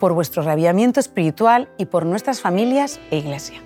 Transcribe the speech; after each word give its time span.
por 0.00 0.14
vuestro 0.14 0.42
rabiamiento 0.42 0.98
espiritual 0.98 1.68
y 1.78 1.86
por 1.86 2.04
nuestras 2.04 2.40
familias 2.40 2.98
e 3.12 3.18
iglesia. 3.18 3.62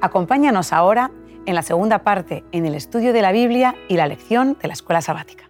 Acompáñanos 0.00 0.72
ahora 0.72 1.10
en 1.44 1.54
la 1.54 1.62
segunda 1.62 2.04
parte 2.04 2.44
en 2.52 2.64
el 2.64 2.74
estudio 2.74 3.12
de 3.12 3.20
la 3.20 3.32
Biblia 3.32 3.74
y 3.88 3.96
la 3.96 4.06
lección 4.06 4.56
de 4.62 4.68
la 4.68 4.74
escuela 4.74 5.02
sabática. 5.02 5.44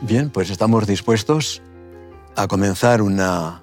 Bien, 0.00 0.30
pues 0.30 0.48
estamos 0.48 0.86
dispuestos 0.86 1.60
a 2.34 2.46
comenzar 2.46 3.02
una 3.02 3.62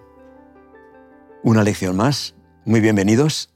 una 1.45 1.63
lección 1.63 1.95
más. 1.95 2.33
Muy 2.65 2.81
bienvenidos 2.81 3.49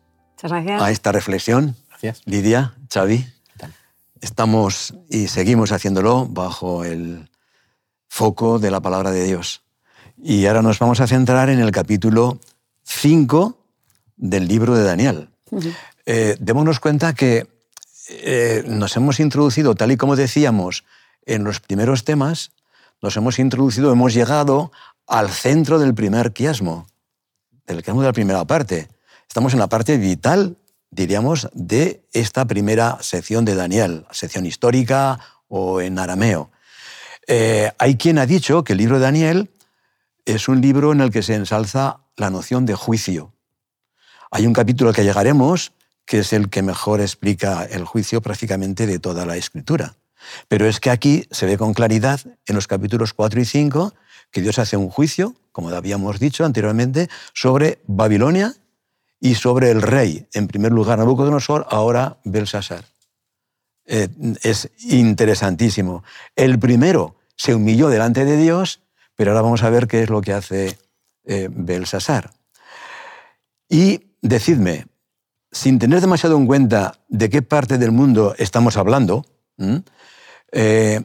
a 0.44 0.92
esta 0.92 1.12
reflexión. 1.12 1.76
Gracias. 1.90 2.22
Lidia, 2.26 2.76
Xavi. 2.94 3.26
Estamos 4.22 4.94
y 5.10 5.28
seguimos 5.28 5.72
haciéndolo 5.72 6.28
bajo 6.28 6.84
el 6.84 7.32
foco 8.08 8.60
de 8.60 8.70
la 8.70 8.80
palabra 8.80 9.10
de 9.10 9.24
Dios. 9.24 9.64
Y 10.22 10.46
ahora 10.46 10.62
nos 10.62 10.78
vamos 10.78 11.02
a 11.02 11.08
centrar 11.08 11.50
en 11.50 11.60
el 11.60 11.72
capítulo 11.72 12.40
5 12.84 13.58
del 14.18 14.48
libro 14.48 14.76
de 14.76 14.84
Daniel. 14.84 15.30
Eh, 16.06 16.38
démonos 16.40 16.80
cuenta 16.80 17.16
que 17.16 17.48
eh, 18.10 18.64
nos 18.68 18.96
hemos 18.98 19.20
introducido, 19.20 19.74
tal 19.74 19.92
y 19.92 19.98
como 19.98 20.16
decíamos 20.16 20.84
en 21.26 21.44
los 21.44 21.60
primeros 21.60 22.04
temas, 22.04 22.52
nos 23.02 23.18
hemos 23.18 23.40
introducido, 23.40 23.92
hemos 23.92 24.14
llegado 24.14 24.72
al 25.08 25.30
centro 25.30 25.80
del 25.80 25.96
primer 25.96 26.34
quiasmo, 26.34 26.86
del 27.74 27.84
que 27.84 27.92
de 27.92 28.04
la 28.04 28.14
primera 28.14 28.46
parte. 28.46 28.90
Estamos 29.28 29.54
en 29.54 29.60
la 29.60 29.68
parte 29.68 29.98
vital, 29.98 30.58
diríamos, 30.90 31.50
de 31.54 32.04
esta 32.14 32.46
primera 32.46 32.98
sección 33.02 33.46
de 33.46 33.56
Daniel, 33.56 34.06
sección 34.12 34.46
histórica 34.46 35.20
o 35.48 35.80
en 35.80 36.00
arameo. 36.00 36.52
Eh, 37.28 37.72
hay 37.78 37.96
quien 37.96 38.18
ha 38.18 38.26
dicho 38.26 38.64
que 38.64 38.74
el 38.74 38.80
libro 38.80 38.96
de 38.96 39.04
Daniel 39.04 39.52
es 40.26 40.48
un 40.48 40.62
libro 40.62 40.92
en 40.92 41.02
el 41.02 41.12
que 41.12 41.22
se 41.22 41.36
ensalza 41.36 42.00
la 42.16 42.32
noción 42.32 42.66
de 42.66 42.74
juicio. 42.74 43.34
Hay 44.32 44.48
un 44.48 44.54
capítulo 44.54 44.90
al 44.90 44.96
que 44.96 45.04
llegaremos 45.04 45.74
que 46.06 46.20
es 46.20 46.34
el 46.34 46.50
que 46.50 46.64
mejor 46.64 47.02
explica 47.02 47.66
el 47.66 47.86
juicio 47.86 48.20
prácticamente 48.20 48.88
de 48.88 48.98
toda 48.98 49.28
la 49.28 49.38
escritura. 49.38 49.96
Pero 50.48 50.68
es 50.68 50.80
que 50.80 50.90
aquí 50.90 51.28
se 51.30 51.46
ve 51.46 51.56
con 51.56 51.76
claridad 51.76 52.20
en 52.48 52.56
los 52.56 52.66
capítulos 52.66 53.14
4 53.14 53.42
y 53.42 53.46
5 53.46 53.94
que 54.32 54.42
Dios 54.42 54.58
hace 54.58 54.76
un 54.76 54.90
juicio, 54.90 55.36
como 55.60 55.76
habíamos 55.76 56.22
dicho 56.22 56.46
anteriormente, 56.46 57.10
sobre 57.34 57.82
Babilonia 57.86 58.54
y 59.20 59.36
sobre 59.36 59.72
el 59.72 59.82
rey. 59.82 60.26
En 60.32 60.48
primer 60.48 60.72
lugar, 60.72 61.00
Nabucodonosor, 61.00 61.68
ahora 61.70 62.18
Belsasar. 62.24 62.86
Eh, 63.86 64.08
es 64.42 64.70
interesantísimo. 64.80 66.06
El 66.34 66.60
primero 66.60 67.18
se 67.36 67.56
humilló 67.56 67.90
delante 67.90 68.24
de 68.24 68.38
Dios, 68.38 68.80
pero 69.16 69.32
ahora 69.32 69.42
vamos 69.42 69.64
a 69.64 69.70
ver 69.70 69.88
qué 69.88 70.04
es 70.04 70.10
lo 70.10 70.22
que 70.22 70.32
hace 70.32 70.80
eh, 71.26 71.50
Belsasar. 71.52 72.32
Y 73.68 74.14
decidme, 74.22 74.86
sin 75.52 75.78
tener 75.78 76.00
demasiado 76.00 76.38
en 76.38 76.48
cuenta 76.48 77.02
de 77.10 77.30
qué 77.30 77.42
parte 77.42 77.78
del 77.78 77.92
mundo 77.92 78.34
estamos 78.38 78.78
hablando, 78.78 79.26
eh, 80.54 81.02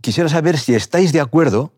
quisiera 0.00 0.30
saber 0.30 0.58
si 0.58 0.74
estáis 0.74 1.12
de 1.12 1.20
acuerdo 1.20 1.74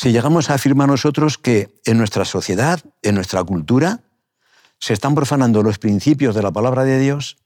si 0.00 0.12
llegamos 0.12 0.48
a 0.48 0.54
afirmar 0.54 0.88
nosotros 0.88 1.36
que 1.36 1.78
en 1.84 1.98
nuestra 1.98 2.24
sociedad, 2.24 2.80
en 3.02 3.16
nuestra 3.16 3.44
cultura, 3.44 4.00
se 4.78 4.94
están 4.94 5.14
profanando 5.14 5.62
los 5.62 5.78
principios 5.78 6.34
de 6.34 6.40
la 6.40 6.50
palabra 6.50 6.84
de 6.84 6.98
Dios 6.98 7.36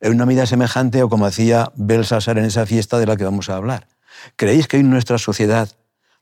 en 0.00 0.12
una 0.12 0.26
medida 0.26 0.44
semejante 0.44 1.02
o 1.02 1.08
como 1.08 1.24
hacía 1.24 1.72
Belsasar 1.76 2.36
en 2.36 2.44
esa 2.44 2.66
fiesta 2.66 2.98
de 2.98 3.06
la 3.06 3.16
que 3.16 3.24
vamos 3.24 3.48
a 3.48 3.56
hablar. 3.56 3.88
¿Creéis 4.36 4.68
que 4.68 4.76
en 4.76 4.90
nuestra 4.90 5.16
sociedad 5.16 5.70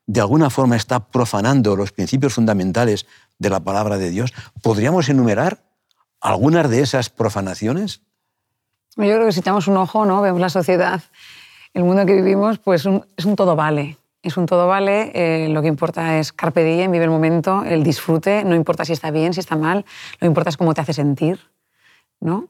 de 0.07 0.21
alguna 0.21 0.51
forma 0.51 0.77
está 0.77 1.01
profanando 1.09 1.75
los 1.75 1.91
principios 1.91 2.35
fundamentales 2.35 3.09
de 3.41 3.51
la 3.51 3.59
palabra 3.59 3.99
de 3.99 4.11
Dios? 4.11 4.35
¿Podríamos 4.63 5.09
enumerar 5.09 5.65
algunas 6.21 6.71
de 6.71 6.81
esas 6.81 7.11
profanaciones? 7.11 8.03
Yo 8.97 9.03
creo 9.03 9.27
que 9.27 9.33
si 9.33 9.41
echamos 9.41 9.67
un 9.67 9.79
ojo, 9.79 10.07
¿no? 10.07 10.23
vemos 10.23 10.41
la 10.41 10.49
sociedad, 10.49 11.03
el 11.75 11.83
mundo 11.83 12.03
en 12.03 12.07
que 12.07 12.15
vivimos, 12.15 12.61
pues 12.61 12.87
es 13.17 13.25
un 13.25 13.35
todo 13.35 13.57
vale 13.57 13.99
es 14.29 14.37
un 14.37 14.47
todo 14.47 14.67
vale, 14.67 15.13
eh, 15.15 15.49
lo 15.49 15.63
que 15.63 15.69
importa 15.69 16.19
es 16.19 16.33
carpe 16.33 16.65
diem, 16.65 16.91
vive 16.91 17.05
el 17.05 17.11
momento, 17.11 17.65
el 17.65 17.83
disfrute, 17.83 18.45
no 18.45 18.55
importa 18.55 18.85
si 18.85 18.93
está 18.93 19.11
bien, 19.11 19.33
si 19.33 19.41
está 19.41 19.57
mal, 19.57 19.85
lo 20.15 20.19
que 20.21 20.27
importa 20.27 20.51
es 20.51 20.57
cómo 20.57 20.75
te 20.75 20.81
hace 20.81 20.93
sentir, 20.93 21.39
¿no? 22.21 22.47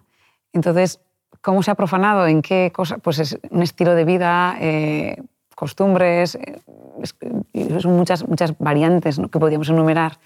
Entonces, 0.53 1.01
¿cómo 1.43 1.63
se 1.63 1.71
ha 1.71 1.75
profanado? 1.75 2.27
¿En 2.27 2.43
qué 2.43 2.73
cosa? 2.75 2.99
Pues 2.99 3.19
es 3.19 3.39
un 3.51 3.63
estilo 3.63 3.95
de 3.95 4.05
vida, 4.05 4.57
eh, 4.61 5.23
costumbres, 5.55 6.37
eh, 6.37 7.81
son 7.81 7.97
muchas, 7.97 8.27
muchas 8.27 8.57
variantes 8.59 9.19
que 9.31 9.39
podríamos 9.39 9.69
enumerar. 9.69 10.19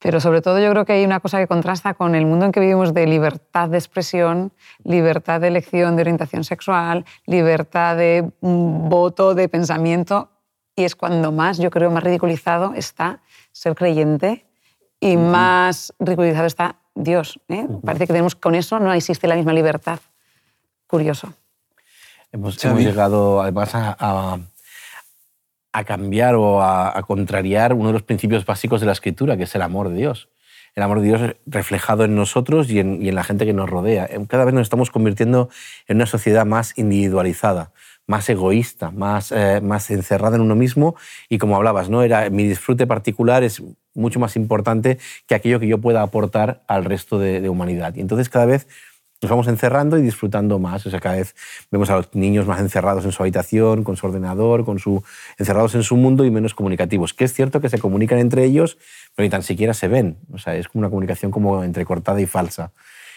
Pero 0.00 0.20
sobre 0.20 0.42
todo 0.42 0.60
yo 0.60 0.70
creo 0.70 0.84
que 0.84 0.92
hay 0.92 1.04
una 1.04 1.20
cosa 1.20 1.38
que 1.38 1.46
contrasta 1.46 1.94
con 1.94 2.14
el 2.14 2.26
mundo 2.26 2.44
en 2.44 2.52
que 2.52 2.60
vivimos 2.60 2.92
de 2.92 3.06
libertad 3.06 3.70
de 3.70 3.78
expresión, 3.78 4.52
libertad 4.82 5.40
de 5.40 5.48
elección 5.48 5.96
de 5.96 6.02
orientación 6.02 6.44
sexual, 6.44 7.06
libertad 7.24 7.96
de 7.96 8.30
mm, 8.42 8.88
voto, 8.90 9.34
de 9.34 9.48
pensamiento, 9.48 10.28
y 10.76 10.84
es 10.84 10.96
cuando 10.96 11.32
más, 11.32 11.58
yo 11.58 11.70
creo, 11.70 11.90
más 11.90 12.02
ridiculizado 12.02 12.72
está 12.74 13.20
ser 13.52 13.74
creyente 13.74 14.44
y 15.00 15.16
más 15.16 15.92
ridiculizado 15.98 16.46
está 16.46 16.76
Dios. 16.94 17.40
¿eh? 17.48 17.66
Parece 17.84 18.06
que 18.06 18.12
tenemos, 18.12 18.34
con 18.34 18.54
eso 18.54 18.80
no 18.80 18.92
existe 18.92 19.28
la 19.28 19.36
misma 19.36 19.52
libertad. 19.52 20.00
Curioso. 20.86 21.32
Hemos, 22.32 22.60
llegado 22.60 23.40
además 23.40 23.74
a, 23.74 24.38
a, 25.72 25.84
cambiar 25.84 26.34
o 26.34 26.62
a, 26.62 27.00
contrariar 27.06 27.74
uno 27.74 27.88
de 27.88 27.92
los 27.92 28.02
principios 28.02 28.44
básicos 28.44 28.80
de 28.80 28.86
la 28.86 28.92
escritura, 28.92 29.36
que 29.36 29.44
es 29.44 29.54
el 29.54 29.62
amor 29.62 29.88
de 29.88 29.96
Dios. 29.96 30.28
El 30.74 30.82
amor 30.82 31.00
de 31.00 31.06
Dios 31.06 31.36
reflejado 31.46 32.04
en 32.04 32.16
nosotros 32.16 32.68
y 32.68 32.80
en, 32.80 33.00
y 33.00 33.08
en 33.08 33.14
la 33.14 33.22
gente 33.22 33.46
que 33.46 33.52
nos 33.52 33.70
rodea. 33.70 34.08
Cada 34.26 34.44
vez 34.44 34.54
nos 34.54 34.62
estamos 34.62 34.90
convirtiendo 34.90 35.48
en 35.86 35.98
una 35.98 36.06
sociedad 36.06 36.44
más 36.44 36.76
individualizada 36.76 37.70
más 38.06 38.28
egoísta, 38.28 38.90
más, 38.90 39.32
eh, 39.32 39.60
más 39.62 39.90
encerrada 39.90 40.36
en 40.36 40.42
uno 40.42 40.54
mismo 40.54 40.94
y 41.28 41.38
como 41.38 41.56
hablabas, 41.56 41.88
¿no? 41.88 42.02
Era, 42.02 42.28
mi 42.30 42.46
disfrute 42.46 42.86
particular 42.86 43.42
es 43.42 43.62
mucho 43.94 44.20
más 44.20 44.36
importante 44.36 44.98
que 45.26 45.34
aquello 45.34 45.60
que 45.60 45.68
yo 45.68 45.78
pueda 45.78 46.02
aportar 46.02 46.62
al 46.66 46.84
resto 46.84 47.18
de, 47.18 47.48
humanidad. 47.48 47.94
Y 47.94 48.00
entonces 48.00 48.28
cada 48.28 48.46
vez 48.46 48.66
nos 49.22 49.30
vamos 49.30 49.48
encerrando 49.48 49.96
y 49.96 50.02
disfrutando 50.02 50.58
más. 50.58 50.84
O 50.84 50.90
sea, 50.90 51.00
cada 51.00 51.16
vez 51.16 51.34
vemos 51.70 51.88
a 51.88 51.96
los 51.96 52.14
niños 52.14 52.46
más 52.46 52.60
encerrados 52.60 53.04
en 53.04 53.12
su 53.12 53.22
habitación, 53.22 53.84
con 53.84 53.96
su 53.96 54.06
ordenador, 54.06 54.64
con 54.64 54.78
su, 54.78 55.02
encerrados 55.38 55.74
en 55.74 55.82
su 55.82 55.96
mundo 55.96 56.24
y 56.24 56.30
menos 56.30 56.52
comunicativos. 56.52 57.14
Que 57.14 57.24
es 57.24 57.32
cierto 57.32 57.60
que 57.60 57.70
se 57.70 57.78
comunican 57.78 58.18
entre 58.18 58.44
ellos, 58.44 58.76
pero 59.14 59.24
ni 59.24 59.30
tan 59.30 59.42
siquiera 59.42 59.72
se 59.72 59.88
ven. 59.88 60.18
O 60.32 60.38
sea, 60.38 60.56
es 60.56 60.68
como 60.68 60.80
una 60.80 60.90
comunicación 60.90 61.30
como 61.30 61.64
entrecortada 61.64 62.20
y 62.20 62.26
falsa. 62.26 62.72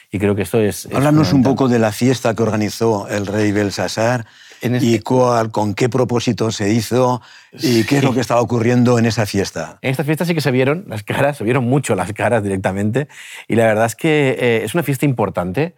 Y 0.10 0.20
creo 0.20 0.36
que 0.36 0.44
esto 0.44 0.62
es... 0.62 0.88
Háblanos 0.94 1.34
un 1.34 1.44
poco 1.44 1.68
de 1.68 1.80
la 1.80 1.92
fiesta 1.92 2.34
que 2.34 2.44
organizó 2.44 3.10
el 3.10 3.26
rey 3.26 3.52
Belsasar 3.52 4.26
y 4.62 4.76
este 4.76 5.04
cuál, 5.04 5.52
con 5.52 5.74
qué 5.74 5.90
propósito 5.90 6.52
se 6.52 6.72
hizo 6.72 7.22
y 7.54 7.84
qué 7.84 7.98
es 7.98 8.04
lo 8.04 8.14
que 8.14 8.22
estaba 8.22 8.42
ocurriendo 8.42 8.98
en 9.00 9.06
esa 9.06 9.26
fiesta. 9.26 9.80
En 9.82 9.92
esta 9.92 10.04
fiesta 10.04 10.26
sí 10.26 10.34
que 10.34 10.42
se 10.42 10.52
vieron 10.52 10.86
las 10.88 11.04
caras, 11.04 11.38
se 11.38 11.44
vieron 11.44 11.66
mucho 11.66 11.96
las 11.96 12.12
caras 12.14 12.44
directamente. 12.44 13.08
Y 13.48 13.56
la 13.56 13.66
verdad 13.66 13.86
es 13.86 13.96
que 13.96 14.36
eh, 14.40 14.62
es 14.64 14.74
una 14.74 14.84
fiesta 14.84 15.06
importante. 15.06 15.76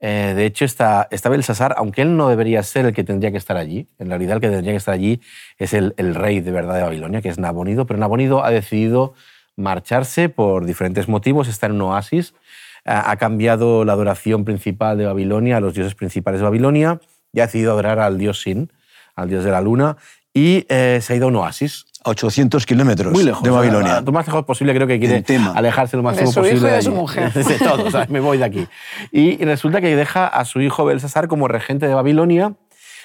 Eh, 0.00 0.34
de 0.36 0.46
hecho, 0.46 0.64
está, 0.64 1.08
está 1.10 1.28
Belsasar, 1.28 1.74
aunque 1.76 2.02
él 2.02 2.16
no 2.16 2.28
debería 2.28 2.62
ser 2.62 2.86
el 2.86 2.92
que 2.92 3.02
tendría 3.02 3.32
que 3.32 3.36
estar 3.36 3.56
allí, 3.56 3.88
en 3.98 4.08
realidad 4.08 4.36
el 4.36 4.40
que 4.40 4.48
tendría 4.48 4.72
que 4.72 4.76
estar 4.76 4.94
allí 4.94 5.20
es 5.58 5.74
el, 5.74 5.94
el 5.96 6.14
rey 6.14 6.40
de 6.40 6.52
verdad 6.52 6.76
de 6.76 6.82
Babilonia, 6.82 7.20
que 7.20 7.28
es 7.28 7.38
Nabonido, 7.38 7.84
pero 7.84 7.98
Nabonido 7.98 8.44
ha 8.44 8.50
decidido 8.50 9.14
marcharse 9.56 10.28
por 10.28 10.66
diferentes 10.66 11.08
motivos, 11.08 11.48
está 11.48 11.66
en 11.66 11.72
un 11.72 11.82
oasis, 11.82 12.32
ha 12.84 13.16
cambiado 13.16 13.84
la 13.84 13.92
adoración 13.92 14.44
principal 14.44 14.96
de 14.96 15.04
Babilonia 15.04 15.58
a 15.58 15.60
los 15.60 15.74
dioses 15.74 15.94
principales 15.94 16.40
de 16.40 16.44
Babilonia 16.44 17.00
y 17.38 17.40
ha 17.40 17.46
decidido 17.46 17.72
adorar 17.72 18.00
al 18.00 18.18
dios 18.18 18.40
Sin, 18.40 18.72
al 19.14 19.28
dios 19.28 19.44
de 19.44 19.50
la 19.50 19.60
luna, 19.60 19.96
y 20.34 20.66
eh, 20.68 20.98
se 21.00 21.12
ha 21.12 21.16
ido 21.16 21.26
a 21.26 21.28
un 21.28 21.36
oasis. 21.36 21.86
a 22.04 22.10
800 22.10 22.66
kilómetros 22.66 23.12
de 23.42 23.50
Babilonia. 23.50 24.00
lo 24.00 24.12
más 24.12 24.26
lejos 24.26 24.44
posible 24.44 24.74
creo 24.74 24.86
que 24.86 24.98
quiere 24.98 25.24
alejarse 25.54 25.96
lo 25.96 26.02
máximo 26.02 26.28
de 26.28 26.34
su 26.34 26.40
posible 26.40 26.58
hijo 26.58 26.66
y 26.66 26.70
de, 26.70 26.76
de 26.76 26.82
su 26.82 26.92
mujer. 26.92 27.32
De 27.48 27.58
todo, 27.58 28.06
me 28.08 28.20
voy 28.20 28.38
de 28.38 28.44
aquí. 28.44 28.66
Y 29.12 29.36
resulta 29.44 29.80
que 29.80 29.94
deja 29.96 30.26
a 30.26 30.44
su 30.44 30.60
hijo 30.60 30.84
Belsasar 30.84 31.28
como 31.28 31.48
regente 31.48 31.86
de 31.86 31.94
Babilonia, 31.94 32.54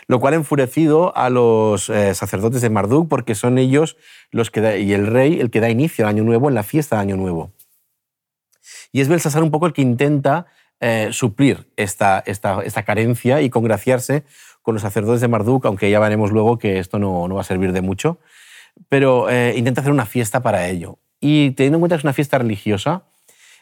lo 0.07 0.19
cual 0.19 0.33
ha 0.33 0.37
enfurecido 0.37 1.15
a 1.15 1.29
los 1.29 1.89
eh, 1.89 2.13
sacerdotes 2.13 2.61
de 2.61 2.69
Marduk 2.69 3.07
porque 3.07 3.35
son 3.35 3.57
ellos 3.57 3.97
los 4.31 4.51
que 4.51 4.79
y 4.81 4.93
el 4.93 5.07
rey 5.07 5.39
el 5.39 5.49
que 5.49 5.59
da 5.59 5.69
inicio 5.69 6.05
al 6.05 6.09
Año 6.09 6.23
Nuevo 6.23 6.49
en 6.49 6.55
la 6.55 6.63
fiesta 6.63 6.97
de 6.97 7.03
Año 7.03 7.17
Nuevo. 7.17 7.51
Y 8.91 9.01
es 9.01 9.07
Belsasar 9.07 9.43
un 9.43 9.51
poco 9.51 9.65
el 9.65 9.73
que 9.73 9.81
intenta 9.81 10.47
eh, 10.83 11.09
suplir 11.11 11.67
esta, 11.77 12.21
esta, 12.25 12.61
esta 12.61 12.83
carencia 12.83 13.41
y 13.41 13.49
congraciarse 13.49 14.23
con 14.61 14.75
los 14.75 14.81
sacerdotes 14.81 15.21
de 15.21 15.27
Marduk, 15.27 15.65
aunque 15.65 15.89
ya 15.89 15.99
veremos 15.99 16.31
luego 16.31 16.57
que 16.57 16.79
esto 16.79 16.99
no, 16.99 17.27
no 17.27 17.35
va 17.35 17.41
a 17.41 17.45
servir 17.45 17.71
de 17.71 17.81
mucho 17.81 18.19
pero 18.89 19.29
eh, 19.29 19.53
intenta 19.57 19.81
hacer 19.81 19.93
una 19.93 20.05
fiesta 20.05 20.41
para 20.41 20.67
ello. 20.67 20.99
Y 21.19 21.51
teniendo 21.51 21.77
en 21.77 21.81
cuenta 21.81 21.95
que 21.95 21.99
es 21.99 22.03
una 22.03 22.13
fiesta 22.13 22.37
religiosa, 22.37 23.03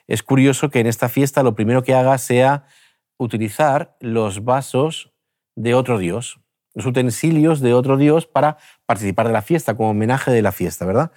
es 0.07 0.23
curioso 0.23 0.69
que 0.69 0.79
en 0.79 0.87
esta 0.87 1.09
fiesta 1.09 1.43
lo 1.43 1.55
primero 1.55 1.83
que 1.83 1.93
haga 1.93 2.17
sea 2.17 2.65
utilizar 3.17 3.95
los 3.99 4.43
vasos 4.43 5.13
de 5.55 5.75
otro 5.75 5.99
dios, 5.99 6.39
los 6.73 6.85
utensilios 6.85 7.59
de 7.59 7.73
otro 7.73 7.97
dios 7.97 8.25
para 8.25 8.57
participar 8.85 9.27
de 9.27 9.33
la 9.33 9.41
fiesta, 9.41 9.75
como 9.75 9.91
homenaje 9.91 10.31
de 10.31 10.41
la 10.41 10.51
fiesta, 10.51 10.85
¿verdad? 10.85 11.11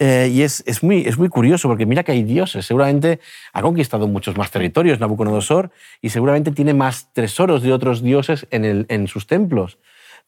Eh, 0.00 0.30
y 0.32 0.42
es, 0.42 0.62
es, 0.66 0.82
muy, 0.82 1.02
es 1.06 1.18
muy 1.18 1.28
curioso 1.28 1.68
porque 1.68 1.84
mira 1.84 2.04
que 2.04 2.12
hay 2.12 2.22
dioses. 2.22 2.64
Seguramente 2.64 3.18
ha 3.52 3.62
conquistado 3.62 4.06
muchos 4.06 4.36
más 4.36 4.50
territorios 4.50 5.00
Nabucodonosor 5.00 5.70
y 6.00 6.10
seguramente 6.10 6.52
tiene 6.52 6.72
más 6.72 7.12
tesoros 7.12 7.62
de 7.62 7.72
otros 7.72 8.02
dioses 8.02 8.46
en, 8.50 8.64
el, 8.64 8.86
en 8.88 9.08
sus 9.08 9.26
templos. 9.26 9.78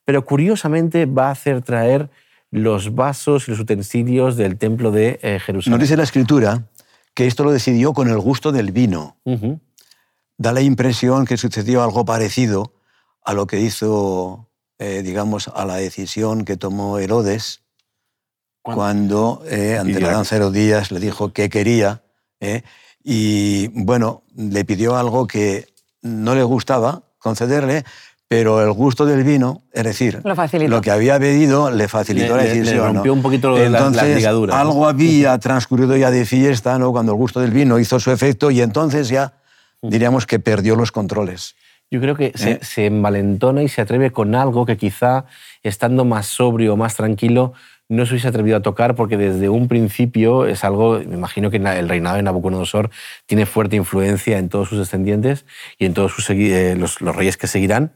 Pero 0.05 0.25
curiosamente 0.25 1.07
va 1.07 1.29
a 1.29 1.33
hacer 1.33 1.63
traer 1.63 2.11
los 2.51 2.97
vasos 2.97 3.47
y 3.47 3.53
los 3.53 3.61
utensilios 3.61 4.37
del 4.37 4.59
templo 4.59 4.91
de 4.91 5.21
eh, 5.23 5.39
Jerusalén. 5.39 5.79
Nos 5.79 5.81
dice 5.81 5.97
la 5.97 6.03
escritura 6.03 6.65
que 7.15 7.27
esto 7.27 7.45
lo 7.45 7.53
decidió 7.53 7.93
con 7.93 8.09
el 8.09 8.19
gusto 8.19 8.51
del 8.51 8.73
vino. 8.73 9.17
Da 10.37 10.53
la 10.53 10.63
impresión 10.63 11.27
que 11.27 11.37
sucedió 11.37 11.83
algo 11.85 12.05
parecido 12.05 12.73
a 13.23 13.35
lo 13.35 13.47
que 13.47 13.61
hizo, 13.61 14.49
eh, 14.79 15.03
digamos, 15.05 15.49
a 15.49 15.65
la 15.65 15.77
decisión 15.77 16.45
que 16.45 16.57
tomó 16.57 16.99
Herodes 16.99 17.63
cuando 18.63 19.43
eh, 19.49 19.79
ante 19.79 20.01
la 20.01 20.13
danza 20.13 20.37
Herodías 20.37 20.91
le 20.91 21.01
dijo 21.01 21.33
que 21.33 21.49
quería. 21.49 22.03
y 23.03 23.69
bueno, 23.69 24.23
le 24.37 24.65
pidió 24.65 24.97
algo 24.97 25.27
que 25.27 25.67
no 26.03 26.35
le 26.35 26.43
gustaba 26.43 27.03
concederle, 27.19 27.85
pero 28.31 28.63
el 28.63 28.73
gusto 28.73 29.07
del 29.07 29.25
vino, 29.25 29.63
es 29.73 29.83
decir, 29.83 30.23
lo, 30.69 30.81
que 30.81 30.93
había 30.93 31.19
bebido 31.19 31.71
le 31.71 31.89
facilitó 31.89 32.37
la 32.37 32.45
decisión. 32.45 32.77
Le, 32.77 32.93
rompió 32.93 33.13
un 33.13 33.23
poquito 33.23 33.53
de 33.57 33.67
entonces, 33.67 34.25
Algo 34.25 34.87
había 34.87 35.37
transcurrido 35.39 35.97
ya 35.97 36.13
de 36.13 36.25
fiesta, 36.25 36.79
¿no? 36.79 36.93
cuando 36.93 37.11
el 37.11 37.19
gusto 37.19 37.41
del 37.41 37.51
vino 37.51 37.81
hizo 37.81 37.99
su 37.99 38.13
efecto 38.13 38.53
y 38.53 38.61
entonces 38.61 39.09
ya 39.09 39.33
diríamos 39.83 40.27
que 40.27 40.39
perdió 40.39 40.77
los 40.77 40.93
controles. 40.93 41.57
Yo 41.91 42.01
creo 42.01 42.15
que 42.15 42.31
se, 42.37 42.53
¿Eh? 42.53 42.59
se, 42.63 42.87
envalentona 42.87 43.65
y 43.65 43.69
se 43.69 43.81
atreve 43.81 44.13
con 44.13 44.37
algo 44.37 44.65
que 44.65 44.77
quizá, 44.77 45.25
estando 45.65 46.05
más 46.05 46.27
sobrio, 46.27 46.77
más 46.77 46.95
tranquilo, 46.95 47.53
no 47.91 48.07
se 48.07 48.15
hubiese 48.15 48.29
atrevido 48.29 48.57
a 48.57 48.63
tocar 48.63 48.95
porque 48.95 49.19
desde 49.19 49.51
un 49.51 49.69
principio 49.69 50.47
es 50.47 50.65
algo, 50.65 50.99
me 50.99 51.17
imagino 51.17 51.51
que 51.51 51.59
el 51.59 51.89
reinado 51.89 52.17
de 52.17 52.23
Nabucodonosor 52.23 52.91
tiene 53.27 53.45
fuerte 53.45 53.77
influencia 53.77 54.39
en 54.39 54.49
todos 54.49 54.71
sus 54.71 54.79
descendientes 54.79 55.45
y 55.79 55.85
en 55.85 55.93
todos 55.93 56.13
sus, 56.13 56.31
eh, 56.31 56.77
los, 56.79 57.03
los 57.03 57.15
reyes 57.15 57.37
que 57.37 57.47
seguirán 57.47 57.93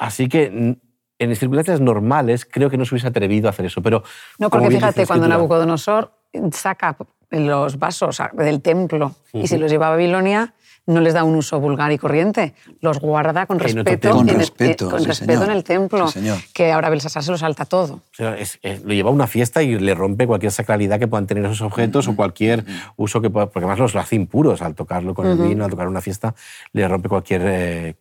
Así 0.00 0.30
que 0.30 0.78
en 1.18 1.36
circunstancias 1.36 1.78
normales 1.82 2.46
creo 2.50 2.70
que 2.70 2.78
no 2.78 2.86
se 2.86 2.94
hubiese 2.94 3.06
atrevido 3.06 3.48
a 3.48 3.50
hacer 3.50 3.66
eso. 3.66 3.82
Pero, 3.82 4.02
no, 4.38 4.48
porque 4.48 4.70
fíjate, 4.70 5.06
cuando 5.06 5.28
Nabucodonosor 5.28 6.14
saca 6.52 6.96
los 7.28 7.78
vasos 7.78 8.22
del 8.32 8.62
templo 8.62 9.14
y 9.34 9.46
se 9.46 9.58
los 9.58 9.70
lleva 9.70 9.88
a 9.88 9.90
Babilonia, 9.90 10.54
no 10.86 11.00
les 11.00 11.14
da 11.14 11.24
un 11.24 11.34
uso 11.36 11.60
vulgar 11.60 11.92
y 11.92 11.98
corriente, 11.98 12.54
los 12.80 12.98
guarda 12.98 13.46
con 13.46 13.58
respeto, 13.58 14.10
con 14.10 14.28
en, 14.28 14.36
respeto, 14.36 14.86
el, 14.86 14.90
con 14.90 15.04
respeto 15.04 15.44
en 15.44 15.50
el 15.50 15.64
templo, 15.64 16.08
que 16.52 16.72
ahora 16.72 16.90
Belsasar 16.90 17.22
se 17.22 17.30
lo 17.30 17.38
salta 17.38 17.64
todo. 17.64 18.00
lo 18.18 18.92
lleva 18.92 19.10
a 19.10 19.12
una 19.12 19.26
fiesta 19.26 19.62
y 19.62 19.78
le 19.78 19.94
rompe 19.94 20.26
cualquier 20.26 20.52
sacralidad 20.52 20.98
que 20.98 21.08
puedan 21.08 21.26
tener 21.26 21.44
esos 21.44 21.60
objetos 21.60 22.08
o 22.08 22.16
cualquier 22.16 22.64
uso 22.96 23.20
que 23.20 23.30
pueda, 23.30 23.46
porque 23.46 23.64
además 23.64 23.78
los 23.78 23.96
hace 23.96 24.16
impuros 24.16 24.62
al 24.62 24.74
tocarlo 24.74 25.14
con 25.14 25.26
el 25.26 25.38
vino, 25.38 25.64
al 25.64 25.70
tocar 25.70 25.88
una 25.88 26.00
fiesta, 26.00 26.34
le 26.72 26.86
rompe 26.88 27.08
cualquier... 27.08 27.42
Eh, 27.44 27.94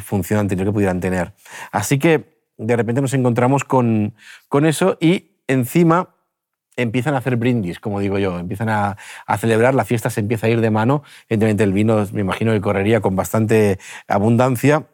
función 0.00 0.40
anterior 0.40 0.66
que 0.66 0.72
pudieran 0.72 1.00
tener. 1.00 1.32
Así 1.72 1.98
que 1.98 2.38
de 2.56 2.76
repente 2.76 3.00
nos 3.00 3.14
encontramos 3.14 3.64
con, 3.64 4.14
con 4.48 4.66
eso 4.66 4.96
y 5.00 5.32
encima 5.46 6.13
empiezan 6.76 7.14
a 7.14 7.18
hacer 7.18 7.36
brindis, 7.36 7.80
como 7.80 8.00
digo 8.00 8.18
yo, 8.18 8.38
empiezan 8.38 8.68
a, 8.68 8.96
a, 9.26 9.38
celebrar, 9.38 9.74
la 9.74 9.84
fiesta 9.84 10.10
se 10.10 10.20
empieza 10.20 10.46
a 10.46 10.50
ir 10.50 10.60
de 10.60 10.70
mano, 10.70 11.02
evidentemente 11.28 11.64
el 11.64 11.72
vino 11.72 12.06
me 12.12 12.20
imagino 12.20 12.52
que 12.52 12.60
correría 12.60 13.00
con 13.00 13.16
bastante 13.16 13.78
abundancia 14.08 14.86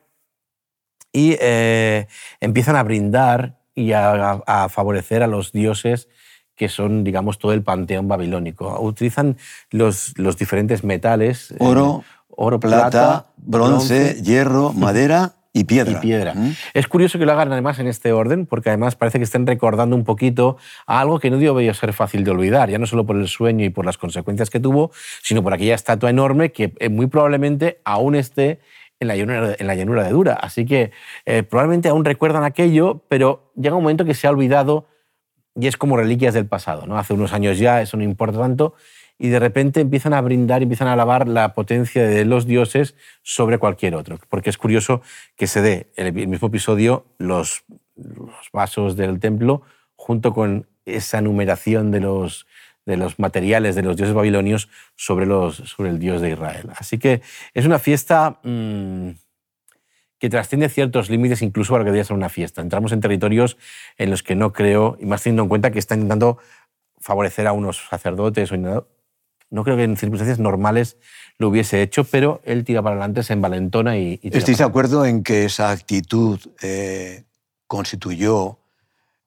y 1.13 1.37
eh, 1.41 2.07
empiezan 2.41 2.77
a 2.77 2.83
brindar 2.83 3.59
y 3.75 3.93
a, 3.93 4.43
a, 4.47 4.69
favorecer 4.69 5.23
a 5.23 5.27
los 5.27 5.53
dioses 5.53 6.09
que 6.55 6.69
son, 6.69 7.05
digamos, 7.05 7.39
todo 7.39 7.53
el 7.53 7.63
panteón 7.63 8.07
babilónico. 8.07 8.79
Utilizan 8.81 9.39
los, 9.71 10.13
los 10.19 10.37
diferentes 10.37 10.85
metales. 10.85 11.53
Eh, 11.53 11.57
Oro, 11.59 12.05
oro, 12.29 12.61
plata, 12.61 13.29
bronce, 13.39 14.23
hierro, 14.23 14.73
madera 14.75 15.37
y 15.53 15.65
piedra. 15.65 15.93
Y 15.93 15.97
piedra. 15.97 16.35
¿Mm? 16.35 16.55
Es 16.75 16.87
curioso 16.87 17.19
que 17.19 17.27
lo 17.27 17.33
hagan 17.33 17.53
además 17.53 17.79
en 17.81 17.89
este 17.89 18.13
orden, 18.13 18.47
porque 18.47 18.69
además 18.69 18.95
parece 18.95 19.19
que 19.19 19.25
estén 19.25 19.47
recordando 19.47 19.97
un 19.97 20.05
poquito 20.05 20.59
a 20.87 21.01
algo 21.01 21.19
que 21.19 21.31
no 21.31 21.39
dio 21.39 21.75
ser 21.75 21.93
fácil 21.93 22.23
de 22.23 22.31
olvidar, 22.31 22.71
ya 22.71 22.79
no 22.79 22.87
solo 22.87 23.05
por 23.05 23.17
el 23.17 23.27
sueño 23.27 23.65
y 23.65 23.71
por 23.71 23.85
las 23.85 23.99
consecuencias 23.99 24.49
que 24.49 24.61
tuvo, 24.61 24.93
sino 25.23 25.43
por 25.43 25.53
aquella 25.53 25.75
estatua 25.75 26.11
enorme 26.11 26.53
que 26.53 26.73
eh, 26.79 26.89
muy 26.89 27.09
probablemente 27.09 27.81
aún 27.85 28.15
esté 28.15 28.61
en 29.01 29.09
la 29.09 29.17
llanura, 29.17 29.57
en 29.59 29.67
la 29.67 29.75
llanura 29.75 30.05
de 30.05 30.11
Dura. 30.11 30.35
Así 30.35 30.67
que 30.67 30.93
eh, 31.27 31.43
probablemente 31.43 31.89
aún 31.89 32.05
recuerdan 32.05 32.45
aquello, 32.45 33.03
pero 33.09 33.53
llega 33.57 33.75
un 33.75 33.83
momento 33.83 34.05
que 34.05 34.15
se 34.15 34.27
ha 34.27 34.31
olvidado 34.31 34.87
y 35.57 35.67
es 35.67 35.77
como 35.77 35.97
reliquias 35.97 36.35
del 36.35 36.47
pasado. 36.47 36.87
¿no? 36.87 36.97
Hace 36.97 37.15
unos 37.15 37.33
años 37.33 37.59
ya 37.59 37.83
eso 37.83 37.97
no 37.97 38.05
importa 38.05 38.39
tanto 38.39 38.75
y 39.23 39.29
de 39.29 39.39
repente 39.39 39.83
empiezan 39.83 40.15
a 40.15 40.21
brindar, 40.23 40.63
empiezan 40.63 40.89
a 40.89 40.95
alabar 40.95 41.29
la 41.29 41.53
potencia 41.53 42.03
de 42.03 42.25
los 42.25 42.47
dioses 42.47 42.95
sobre 43.23 43.59
cualquier 43.59 43.95
otro. 43.95 44.19
Porque 44.31 44.49
es 44.49 44.57
curioso 44.57 45.03
que 45.37 45.47
se 45.47 45.61
dé 45.61 45.93
en 45.97 46.07
el 46.07 46.27
mismo 46.27 46.49
episodio 46.49 47.05
los, 47.19 47.65
vasos 48.51 48.97
del 48.97 49.21
templo 49.21 49.61
junto 49.95 50.33
con 50.33 50.67
esa 50.87 51.21
numeración 51.21 51.91
de 51.91 52.01
los, 52.01 52.47
de 52.87 52.97
los 52.97 53.19
materiales 53.19 53.75
de 53.75 53.83
los 53.83 53.95
dioses 53.99 54.15
babilonios 54.15 54.71
sobre, 54.97 55.27
los, 55.27 55.57
sobre 55.57 55.91
el 55.91 55.99
dios 55.99 56.23
de 56.23 56.31
Israel. 56.31 56.71
Así 56.75 56.97
que 56.97 57.21
es 57.53 57.67
una 57.67 57.79
fiesta 57.79 58.41
mm, 58.43 59.11
que 60.19 60.31
trasciende 60.31 60.71
ciertos 60.71 61.11
límites 61.11 61.43
incluso 61.43 61.75
para 61.75 61.85
que 61.85 61.91
debería 61.91 62.05
ser 62.05 62.17
una 62.17 62.31
fiesta. 62.31 62.63
Entramos 62.63 62.91
en 62.93 63.03
territorios 63.03 63.59
en 63.99 64.09
los 64.09 64.23
que 64.23 64.35
no 64.35 64.55
creo, 64.55 64.97
y 64.99 65.05
más 65.05 65.23
teniendo 65.23 65.43
en 65.43 65.51
cuenta 65.51 65.71
que 65.71 65.79
está 65.79 65.95
intentando 65.95 66.39
favorecer 67.01 67.47
a 67.47 67.53
unos 67.53 67.87
sacerdotes 67.87 68.51
o 68.51 68.55
no 69.51 69.65
creo 69.65 69.77
que 69.77 69.85
en 69.85 69.97
circunstancias 69.97 70.39
normales 70.39 70.97
lo 71.39 71.49
hubiese 71.49 71.83
hecho, 71.83 72.05
pero 72.05 72.41
él 72.45 72.65
tira 72.65 72.83
para 72.83 72.97
adelante, 72.97 73.23
se 73.23 73.33
envalentona 73.33 73.99
y... 73.99 74.21
y 74.23 74.37
¿Estáis 74.37 74.59
de 74.59 74.65
acuerdo 74.65 75.05
en 75.05 75.23
que 75.23 75.45
esa 75.45 75.71
actitud 75.71 76.39
eh, 76.63 77.25
constituyó, 77.67 78.59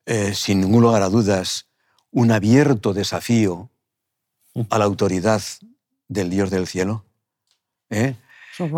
eh, 0.05 0.33
sin 0.33 0.61
ningún 0.61 0.83
lugar 0.83 1.01
a 1.01 1.09
dudas, 1.09 1.67
un 2.11 2.31
abierto 2.31 2.93
desafío 2.93 3.69
a 4.69 4.77
la 4.77 4.85
autoridad 4.85 5.41
del 6.07 6.29
Dios 6.29 6.49
del 6.49 6.67
cielo? 6.67 7.03
¿Eh? 7.89 8.15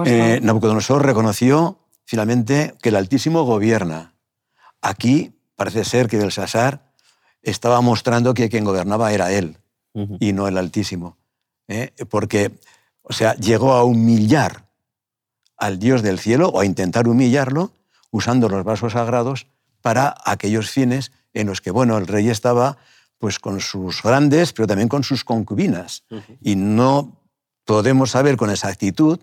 eh 0.06 0.40
Nabucodonosor 0.42 1.06
reconoció 1.06 1.80
finalmente 2.06 2.76
que 2.82 2.90
el 2.90 2.96
Altísimo 2.96 3.44
gobierna. 3.44 4.14
Aquí 4.82 5.34
parece 5.56 5.84
ser 5.86 6.08
que 6.08 6.18
Belsasar 6.18 6.92
estaba 7.44 7.82
mostrando 7.82 8.34
que 8.34 8.50
quien 8.50 8.64
gobernaba 8.64 9.14
era 9.14 9.32
él 9.32 9.58
y 10.20 10.34
no 10.34 10.48
el 10.48 10.58
Altísimo. 10.58 11.18
¿Eh? 11.68 11.92
porque, 12.10 12.52
o 13.02 13.14
sea, 13.14 13.36
llegó 13.36 13.74
a 13.74 13.84
humillar 13.84 14.66
al 15.58 15.80
Dios 15.80 16.02
del 16.02 16.20
cielo 16.20 16.50
o 16.50 16.60
a 16.60 16.66
intentar 16.66 17.08
humillarlo 17.08 17.72
usando 18.12 18.50
los 18.50 18.64
vasos 18.64 18.94
sagrados 18.94 19.48
para 19.82 20.16
aquellos 20.26 20.70
fines 20.70 21.12
en 21.34 21.48
los 21.48 21.62
que, 21.62 21.72
bueno, 21.72 21.98
el 21.98 22.08
rey 22.08 22.30
estaba 22.30 22.78
pues 23.18 23.40
con 23.40 23.60
sus 23.60 24.02
grandes, 24.02 24.54
pero 24.54 24.68
también 24.68 24.90
con 24.90 25.04
sus 25.04 25.24
concubinas. 25.24 26.04
Y 26.42 26.56
no 26.56 27.22
podemos 27.66 28.12
saber 28.12 28.38
con 28.38 28.50
exactitud 28.50 29.20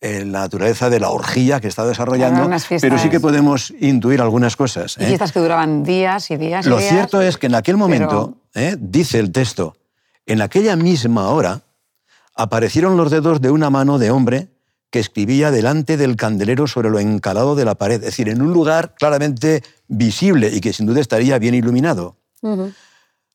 eh, 0.00 0.24
la 0.24 0.40
naturaleza 0.40 0.90
de 0.90 1.00
la 1.00 1.10
orgía 1.10 1.60
que 1.60 1.68
está 1.68 1.86
desarrollando, 1.86 2.50
pero 2.80 2.98
sí 2.98 3.08
que 3.08 3.20
podemos 3.20 3.72
intuir 3.80 4.20
algunas 4.20 4.56
cosas. 4.56 4.96
¿eh? 4.98 5.18
que 5.32 5.40
duraban 5.40 5.84
días 5.84 6.30
y 6.30 6.36
días. 6.36 6.66
Lo 6.66 6.78
cierto 6.80 7.22
es 7.22 7.38
que 7.38 7.46
en 7.46 7.54
aquel 7.54 7.76
momento, 7.76 8.36
dice 8.78 9.18
el 9.18 9.32
texto, 9.32 9.76
en 10.26 10.42
aquella 10.42 10.76
misma 10.76 11.28
hora, 11.28 11.62
aparecieron 12.36 12.96
los 12.96 13.10
dedos 13.10 13.40
de 13.40 13.50
una 13.50 13.70
mano 13.70 13.98
de 13.98 14.10
hombre 14.10 14.48
que 14.90 15.00
escribía 15.00 15.50
delante 15.50 15.96
del 15.96 16.16
candelero 16.16 16.66
sobre 16.66 16.90
lo 16.90 17.00
encalado 17.00 17.56
de 17.56 17.64
la 17.64 17.74
pared, 17.74 17.96
es 17.96 18.02
decir, 18.02 18.28
en 18.28 18.40
un 18.40 18.52
lugar 18.52 18.94
claramente 18.94 19.62
visible 19.88 20.50
y 20.52 20.60
que 20.60 20.72
sin 20.72 20.86
duda 20.86 21.00
estaría 21.00 21.38
bien 21.38 21.54
iluminado. 21.54 22.16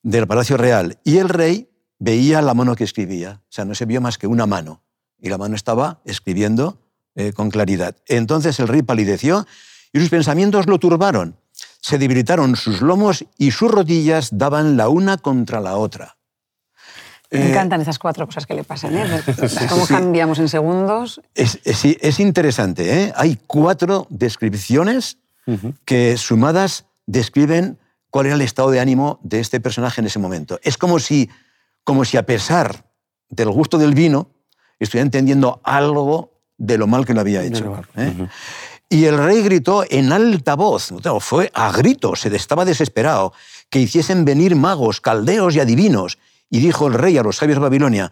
del 0.03 0.27
Palacio 0.27 0.58
Real 0.58 0.98
y 1.03 1.17
el 1.17 1.29
rey 1.29 1.70
veía 2.00 2.41
la 2.41 2.53
mano 2.53 2.75
que 2.75 2.84
escribía. 2.84 3.41
O 3.43 3.51
sea, 3.51 3.65
no 3.65 3.75
se 3.75 3.86
vio 3.86 4.01
más 4.01 4.17
que 4.17 4.27
una 4.27 4.46
mano. 4.46 4.81
Y 5.20 5.29
la 5.29 5.38
mano 5.38 5.55
estaba 5.55 6.01
escribiendo 6.05 6.79
eh, 7.15 7.34
con 7.34 7.51
claridad. 7.51 7.96
Entonces 8.08 8.60
el 8.60 8.67
rey 8.67 8.81
palideció 8.81 9.46
y 9.93 10.00
sus 10.00 10.10
pensamientos 10.10 10.67
lo 10.67 10.79
turbaron. 10.79 11.38
Se 11.81 11.98
debilitaron 11.98 12.55
sus 12.55 12.81
lomos 12.81 13.25
y 13.38 13.51
sus 13.51 13.70
rodillas 13.70 14.29
daban 14.31 14.77
la 14.77 14.89
una 14.89 15.17
contra 15.17 15.60
la 15.60 15.75
otra. 15.77 16.17
Me 17.32 17.40
eh, 17.40 17.50
encantan 17.50 17.80
esas 17.82 17.98
cuatro 17.98 18.26
cosas 18.26 18.46
que 18.46 18.54
le 18.54 18.64
pasan. 18.64 18.96
¿eh? 18.98 19.22
Cómo 19.70 19.88
cambiamos 19.88 20.40
en 20.40 20.50
segundos. 20.50 21.22
Es, 21.34 21.60
es, 21.64 22.20
interesante. 22.20 23.04
¿eh? 23.04 23.14
Hay 23.16 23.40
cuatro 23.48 24.06
descripciones 24.10 25.18
que 25.86 26.16
sumadas 26.16 26.86
describen 27.08 27.78
cuál 28.10 28.28
era 28.28 28.36
el 28.36 28.42
estado 28.42 28.70
de 28.72 28.80
ánimo 28.80 29.20
de 29.24 29.40
este 29.40 29.60
personaje 29.60 30.02
en 30.02 30.08
ese 30.08 30.20
momento. 30.20 30.60
Es 30.62 30.78
como 30.78 31.00
si, 31.00 31.30
como 31.84 32.06
si 32.06 32.18
a 32.18 32.26
pesar 32.26 32.86
del 33.30 33.50
gusto 33.50 33.78
del 33.78 33.96
vino, 33.96 34.30
estuviera 34.80 35.06
entendiendo 35.06 35.62
algo 35.64 36.32
de 36.58 36.78
lo 36.78 36.86
mal 36.86 37.06
que 37.06 37.14
lo 37.14 37.22
había 37.22 37.44
hecho. 37.44 37.82
¿eh? 37.96 38.28
Y 38.90 39.06
el 39.06 39.18
rey 39.18 39.42
gritó 39.42 39.86
en 39.90 40.12
alta 40.12 40.56
voz, 40.56 40.94
fue 41.22 41.50
a 41.54 41.72
gritos, 41.72 42.22
se 42.22 42.36
estaba 42.36 42.66
desesperado, 42.66 43.34
que 43.70 43.80
hiciesen 43.80 44.26
venir 44.26 44.56
magos, 44.56 45.00
caldeos 45.00 45.56
y 45.56 45.62
adivinos. 45.62 46.18
Y 46.51 46.60
dijo 46.60 46.88
el 46.88 46.93
rey 46.93 47.17
a 47.17 47.24
los 47.24 47.38
sabios 47.38 47.55
de 47.55 47.62
Babilonia, 47.62 48.12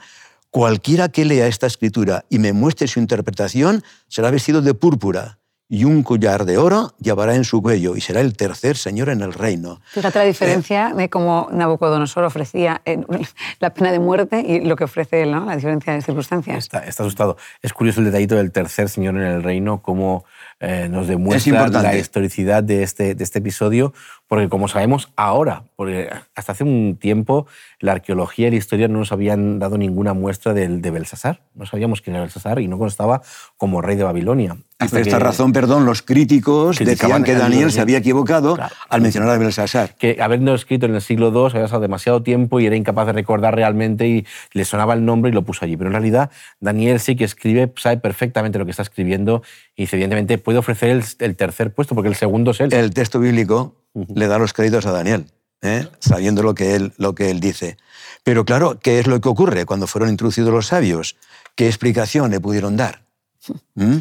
cualquiera 0.50 1.10
que 1.10 1.26
lea 1.26 1.46
esta 1.46 1.68
escritura 1.68 2.26
y 2.30 2.40
me 2.40 2.54
muestre 2.54 2.88
su 2.88 3.00
interpretación 3.00 3.84
será 4.08 4.32
vestido 4.32 4.62
de 4.62 4.74
púrpura 4.74 5.40
y 5.72 5.84
un 5.84 6.02
collar 6.02 6.46
de 6.46 6.58
oro 6.58 6.96
llevará 7.00 7.36
en 7.36 7.44
su 7.44 7.62
cuello 7.62 7.96
y 7.96 8.02
será 8.02 8.22
el 8.22 8.36
tercer 8.36 8.76
señor 8.76 9.10
en 9.10 9.22
el 9.22 9.34
reino. 9.34 9.80
Fíjate 9.92 10.18
la 10.18 10.26
diferencia 10.26 10.94
de 10.96 11.10
cómo 11.10 11.48
Nabucodonosor 11.52 12.24
ofrecía 12.24 12.82
eh, 12.86 13.00
la 13.60 13.72
pena 13.72 13.92
de 13.92 14.00
muerte 14.00 14.40
y 14.40 14.62
lo 14.62 14.76
que 14.76 14.86
ofrece 14.86 15.22
él, 15.22 15.32
¿no? 15.32 15.46
la 15.46 15.56
diferencia 15.56 15.94
de 15.94 16.02
circunstancias. 16.02 16.58
Está, 16.58 16.80
está 16.80 17.04
asustado. 17.04 17.38
Es 17.62 17.72
curioso 17.72 18.00
el 18.00 18.08
detallito 18.08 18.36
del 18.36 18.52
tercer 18.52 18.90
señor 18.90 19.16
en 19.18 19.28
el 19.28 19.44
reino, 19.44 19.84
cómo 19.84 20.26
eh, 20.60 20.88
nos 20.90 21.08
demuestra 21.08 21.68
la 21.68 21.96
historicidad 21.96 22.64
de 22.64 22.82
este, 22.82 23.14
de 23.14 23.24
este 23.24 23.38
episodio, 23.38 23.94
porque 24.30 24.48
como 24.48 24.68
sabemos 24.68 25.10
ahora, 25.16 25.64
porque 25.76 26.08
hasta 26.36 26.52
hace 26.52 26.64
un 26.64 26.98
tiempo 27.02 27.48
la 27.80 27.94
arqueología 27.94 28.48
y 28.48 28.52
la 28.52 28.58
historia 28.58 28.88
no 28.88 29.00
nos 29.00 29.12
habían 29.12 29.58
dado 29.58 29.80
ninguna 29.80 30.14
muestra 30.14 30.54
del, 30.54 30.84
de 30.84 30.92
Belsasar. 30.92 31.42
No 31.56 31.66
sabíamos 31.66 32.02
quién 32.02 32.16
era 32.16 32.24
Belsasar 32.24 32.60
y 32.62 32.68
no 32.68 32.78
constaba 32.78 33.24
como 33.58 33.82
rey 33.82 33.98
de 33.98 34.04
Babilonia. 34.04 34.56
Por 34.78 35.00
esta 35.00 35.20
razón, 35.20 35.52
perdón, 35.52 35.86
los 35.86 36.04
críticos 36.04 36.78
decían 36.78 37.24
que 37.24 37.34
Daniel 37.34 37.72
se 37.72 37.82
había 37.82 37.98
equivocado 37.98 38.58
al 38.88 39.02
mencionar 39.02 39.32
a 39.32 39.38
Belsasar. 39.38 39.96
Que 39.96 40.20
habiendo 40.22 40.54
escrito 40.54 40.86
en 40.86 40.96
el 40.96 41.02
siglo 41.02 41.32
II 41.34 41.50
había 41.52 41.64
pasado 41.64 41.82
demasiado 41.82 42.24
tiempo 42.24 42.60
y 42.60 42.68
era 42.68 42.78
incapaz 42.78 43.08
de 43.08 43.14
recordar 43.14 43.56
realmente 43.56 44.08
y 44.08 44.26
le 44.54 44.64
sonaba 44.64 44.94
el 44.94 45.04
nombre 45.04 45.32
y 45.32 45.34
lo 45.34 45.42
puso 45.42 45.66
allí. 45.66 45.76
Pero 45.76 45.90
en 45.90 45.94
realidad 45.94 46.30
Daniel 46.62 47.02
sí 47.02 47.16
que 47.16 47.26
escribe, 47.26 47.74
sabe 47.76 47.98
perfectamente 47.98 48.58
lo 48.58 48.66
que 48.66 48.72
está 48.72 48.84
escribiendo 48.84 49.42
y 49.76 49.84
evidentemente 49.84 50.38
puede 50.38 50.60
ofrecer 50.60 51.04
el, 51.20 51.36
tercer 51.36 51.74
puesto 51.74 51.96
porque 51.96 52.10
el 52.10 52.16
segundo 52.16 52.52
es 52.52 52.62
él. 52.62 52.74
El 52.74 52.94
texto 52.94 53.20
bíblico 53.20 53.76
le 54.08 54.28
da 54.28 54.38
los 54.38 54.54
créditos 54.54 54.86
a 54.86 54.92
Daniel, 54.92 55.32
¿eh? 55.62 55.88
sabiendo 56.00 56.44
lo 56.44 56.56
que, 56.56 56.76
él, 56.76 56.94
lo 56.98 57.16
que 57.16 57.30
él 57.30 57.40
dice. 57.40 57.78
Pero 58.24 58.46
claro, 58.46 58.80
¿qué 58.80 59.00
es 59.00 59.08
lo 59.08 59.20
que 59.22 59.30
ocurre 59.30 59.66
cuando 59.66 59.88
fueron 59.88 60.10
introducidos 60.10 60.52
los 60.52 60.68
sabios? 60.68 61.16
¿Qué 61.56 61.68
explicación 61.68 62.32
le 62.32 62.40
pudieron 62.40 62.78
dar? 62.78 63.06
¿Mm? 63.76 63.98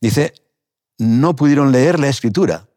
Dice, 0.00 0.34
no 0.98 1.34
pudieron 1.36 1.72
leer 1.72 1.98
la 1.98 2.08
escritura 2.08 2.68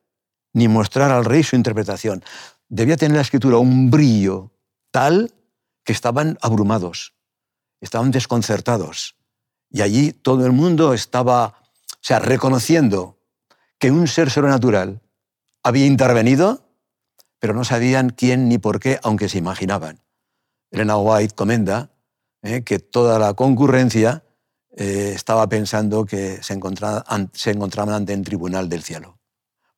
ni 0.54 0.68
mostrar 0.68 1.12
al 1.12 1.26
rey 1.26 1.44
su 1.44 1.56
interpretación. 1.56 2.24
Debía 2.70 2.98
tener 2.98 3.16
la 3.16 3.22
escritura 3.22 3.58
un 3.58 3.90
brillo 3.90 4.52
tal 4.92 5.34
que 5.84 5.94
estaban 5.94 6.38
abrumados, 6.42 7.14
estaban 7.82 8.12
desconcertados. 8.12 9.16
Y 9.70 9.82
allí 9.82 10.14
todo 10.14 10.46
el 10.46 10.52
mundo 10.52 10.94
estaba, 10.94 11.46
o 11.48 11.98
sea, 12.02 12.20
reconociendo 12.20 13.18
que 13.80 13.92
un 13.92 14.08
ser 14.08 14.30
sobrenatural 14.30 15.02
había 15.64 15.86
intervenido, 15.86 16.62
pero 17.40 17.54
no 17.54 17.64
sabían 17.64 18.10
quién 18.10 18.50
ni 18.50 18.58
por 18.58 18.80
qué, 18.80 19.00
aunque 19.04 19.30
se 19.30 19.38
imaginaban. 19.38 20.00
Elena 20.72 20.98
White 20.98 21.36
comenta 21.36 21.90
eh, 22.42 22.64
que 22.64 22.80
toda 22.80 23.20
la 23.20 23.34
concurrencia 23.34 24.24
eh, 24.76 25.12
estaba 25.16 25.48
pensando 25.48 26.06
que 26.06 26.42
se, 26.44 26.60
se 27.34 27.52
encontraban 27.52 27.94
ante 27.96 28.14
un 28.14 28.24
tribunal 28.24 28.70
del 28.70 28.84
cielo, 28.84 29.18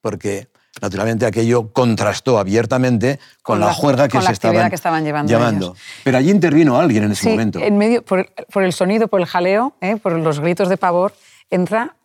porque 0.02 0.50
naturalmente 0.82 1.26
aquello 1.26 1.72
contrastó 1.74 2.38
abiertamente 2.38 3.20
con, 3.42 3.60
la, 3.60 3.74
juerga 3.74 4.08
que 4.08 4.22
se 4.22 4.32
estaban, 4.32 4.70
que 4.70 4.76
estaban 4.76 5.04
llevando. 5.04 5.76
Pero 6.04 6.18
allí 6.18 6.32
intervino 6.32 6.78
alguien 6.78 7.04
en 7.04 7.12
ese 7.12 7.24
sí, 7.24 7.30
momento. 7.30 7.60
En 7.60 7.78
medio, 7.78 8.04
por, 8.04 8.26
el 8.56 8.74
sonido, 8.74 9.08
por 9.08 9.20
el 9.20 9.26
jaleo, 9.26 9.76
eh, 9.82 9.98
por 9.98 10.14
los 10.14 10.40
gritos 10.40 10.70
de 10.70 10.78
pavor, 10.78 11.14
entra 11.50 11.96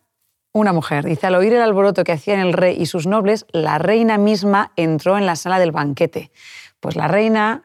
una 0.53 0.73
mujer. 0.73 1.05
Dice, 1.05 1.27
al 1.27 1.35
oír 1.35 1.53
el 1.53 1.61
alboroto 1.61 2.03
que 2.03 2.11
hacían 2.11 2.39
el 2.39 2.53
rey 2.53 2.75
y 2.79 2.85
sus 2.85 3.07
nobles, 3.07 3.45
la 3.51 3.77
reina 3.77 4.17
misma 4.17 4.71
entró 4.75 5.17
en 5.17 5.25
la 5.25 5.35
sala 5.35 5.59
del 5.59 5.71
banquete. 5.71 6.31
Pues 6.79 6.95
la 6.95 7.07
reina, 7.07 7.63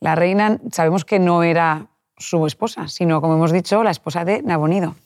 la 0.00 0.14
reina 0.14 0.58
sabemos 0.72 1.04
que 1.04 1.18
no 1.18 1.42
era 1.42 1.88
su 2.16 2.46
esposa, 2.46 2.88
sino, 2.88 3.20
como 3.20 3.34
hemos 3.34 3.52
dicho, 3.52 3.82
la 3.82 3.90
esposa 3.90 4.24
de 4.24 4.42
Nabonido, 4.42 4.96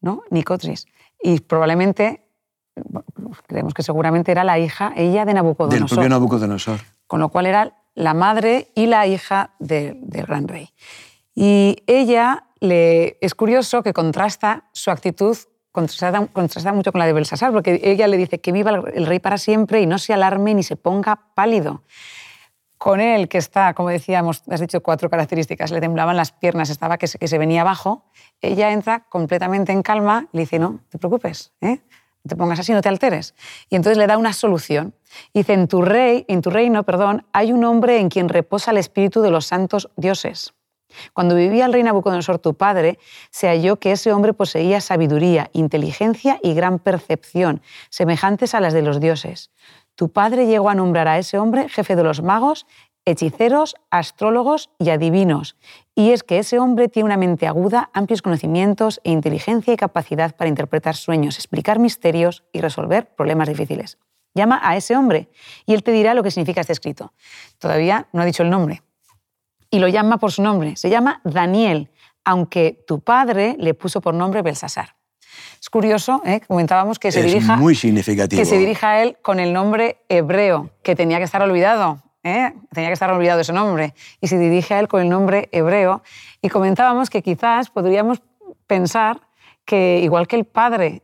¿no? 0.00 0.22
Nicotris. 0.30 0.86
Y 1.22 1.40
probablemente, 1.40 2.24
creemos 3.46 3.74
que 3.74 3.82
seguramente 3.82 4.32
era 4.32 4.44
la 4.44 4.58
hija, 4.58 4.92
ella 4.96 5.24
de 5.24 5.34
Nabucodonosor. 5.34 5.88
Del 5.88 5.88
propio 5.88 6.08
Nabucodonosor. 6.08 6.80
Con 7.06 7.20
lo 7.20 7.28
cual 7.28 7.46
era 7.46 7.74
la 7.94 8.14
madre 8.14 8.68
y 8.74 8.86
la 8.86 9.06
hija 9.06 9.54
del 9.58 9.98
gran 10.08 10.48
rey. 10.48 10.70
Y 11.34 11.82
ella 11.86 12.44
le, 12.60 13.18
es 13.20 13.34
curioso 13.34 13.82
que 13.82 13.92
contrasta 13.92 14.64
su 14.72 14.90
actitud, 14.90 15.36
contrasta, 15.72 16.72
mucho 16.72 16.92
con 16.92 16.98
la 16.98 17.06
de 17.06 17.12
Belsasar, 17.12 17.52
porque 17.52 17.80
ella 17.82 18.06
le 18.08 18.16
dice 18.16 18.40
que 18.40 18.52
viva 18.52 18.70
el 18.70 19.06
rey 19.06 19.18
para 19.18 19.38
siempre 19.38 19.80
y 19.80 19.86
no 19.86 19.98
se 19.98 20.12
alarme 20.12 20.54
ni 20.54 20.62
se 20.62 20.76
ponga 20.76 21.32
pálido 21.34 21.82
con 22.78 23.00
él, 23.00 23.28
que 23.28 23.38
está, 23.38 23.74
como 23.74 23.90
decíamos, 23.90 24.42
has 24.48 24.60
dicho 24.60 24.80
cuatro 24.80 25.10
características, 25.10 25.72
le 25.72 25.80
temblaban 25.80 26.16
las 26.16 26.32
piernas, 26.32 26.70
estaba 26.70 26.96
que 26.96 27.08
se, 27.08 27.38
venía 27.38 27.62
abajo, 27.62 28.04
ella 28.40 28.72
entra 28.72 29.00
completamente 29.08 29.72
en 29.72 29.82
calma, 29.82 30.28
le 30.32 30.42
dice, 30.42 30.60
no, 30.60 30.80
te 30.88 30.96
preocupes, 30.96 31.52
¿eh? 31.60 31.80
no 32.24 32.28
te 32.28 32.36
pongas 32.36 32.60
así, 32.60 32.72
no 32.72 32.80
te 32.80 32.88
alteres. 32.88 33.34
Y 33.68 33.76
entonces 33.76 33.98
le 33.98 34.06
da 34.06 34.16
una 34.16 34.32
solución. 34.32 34.94
Dice, 35.34 35.54
en 35.54 35.66
tu, 35.66 35.82
rey, 35.82 36.24
en 36.28 36.40
tu 36.40 36.50
reino 36.50 36.84
perdón, 36.84 37.26
hay 37.32 37.52
un 37.52 37.64
hombre 37.64 37.98
en 37.98 38.08
quien 38.08 38.28
reposa 38.28 38.70
el 38.70 38.78
espíritu 38.78 39.22
de 39.22 39.30
los 39.30 39.46
santos 39.46 39.90
dioses. 39.96 40.54
Cuando 41.12 41.34
vivía 41.34 41.66
el 41.66 41.72
rey 41.72 41.82
Nabucodonosor, 41.82 42.38
tu 42.38 42.54
padre, 42.54 42.98
se 43.30 43.48
halló 43.48 43.76
que 43.76 43.92
ese 43.92 44.12
hombre 44.12 44.32
poseía 44.32 44.80
sabiduría, 44.80 45.50
inteligencia 45.52 46.38
y 46.42 46.54
gran 46.54 46.78
percepción, 46.78 47.62
semejantes 47.90 48.54
a 48.54 48.60
las 48.60 48.72
de 48.72 48.82
los 48.82 49.00
dioses 49.00 49.50
tu 49.98 50.10
padre 50.10 50.46
llegó 50.46 50.70
a 50.70 50.76
nombrar 50.76 51.08
a 51.08 51.18
ese 51.18 51.38
hombre 51.38 51.68
jefe 51.68 51.96
de 51.96 52.04
los 52.04 52.22
magos, 52.22 52.68
hechiceros, 53.04 53.74
astrólogos 53.90 54.70
y 54.78 54.90
adivinos. 54.90 55.56
Y 55.96 56.12
es 56.12 56.22
que 56.22 56.38
ese 56.38 56.60
hombre 56.60 56.86
tiene 56.86 57.06
una 57.06 57.16
mente 57.16 57.48
aguda, 57.48 57.90
amplios 57.92 58.22
conocimientos 58.22 59.00
e 59.02 59.10
inteligencia 59.10 59.74
y 59.74 59.76
capacidad 59.76 60.36
para 60.36 60.50
interpretar 60.50 60.94
sueños, 60.94 61.34
explicar 61.36 61.80
misterios 61.80 62.44
y 62.52 62.60
resolver 62.60 63.12
problemas 63.16 63.48
difíciles. 63.48 63.98
Llama 64.36 64.60
a 64.62 64.76
ese 64.76 64.94
hombre 64.94 65.30
y 65.66 65.74
él 65.74 65.82
te 65.82 65.90
dirá 65.90 66.14
lo 66.14 66.22
que 66.22 66.30
significa 66.30 66.60
este 66.60 66.74
escrito. 66.74 67.12
Todavía 67.58 68.06
no 68.12 68.22
ha 68.22 68.24
dicho 68.24 68.44
el 68.44 68.50
nombre. 68.50 68.82
Y 69.70 69.78
lo 69.78 69.88
llama 69.88 70.18
por 70.18 70.32
su 70.32 70.42
nombre. 70.42 70.76
Se 70.76 70.90
llama 70.90 71.20
Daniel, 71.24 71.90
aunque 72.24 72.84
tu 72.86 73.00
padre 73.00 73.56
le 73.58 73.74
puso 73.74 74.00
por 74.00 74.14
nombre 74.14 74.42
Belsasar. 74.42 74.96
Es 75.60 75.70
curioso, 75.70 76.22
¿eh? 76.24 76.40
comentábamos 76.46 76.98
que 76.98 77.12
se, 77.12 77.22
dirija, 77.22 77.56
muy 77.56 77.74
significativo. 77.74 78.40
que 78.40 78.46
se 78.46 78.56
dirija 78.58 78.90
a 78.90 79.02
él 79.02 79.18
con 79.22 79.40
el 79.40 79.52
nombre 79.52 80.04
hebreo, 80.08 80.70
que 80.82 80.94
tenía 80.94 81.18
que 81.18 81.24
estar 81.24 81.42
olvidado. 81.42 82.02
¿eh? 82.22 82.52
Tenía 82.72 82.88
que 82.88 82.94
estar 82.94 83.10
olvidado 83.10 83.40
ese 83.40 83.52
nombre. 83.52 83.94
Y 84.20 84.28
se 84.28 84.38
dirige 84.38 84.74
a 84.74 84.80
él 84.80 84.88
con 84.88 85.02
el 85.02 85.08
nombre 85.08 85.48
hebreo. 85.52 86.02
Y 86.42 86.48
comentábamos 86.48 87.10
que 87.10 87.22
quizás 87.22 87.70
podríamos 87.70 88.22
pensar 88.66 89.20
que, 89.64 90.00
igual 90.02 90.26
que 90.26 90.36
el 90.36 90.44
padre 90.44 91.02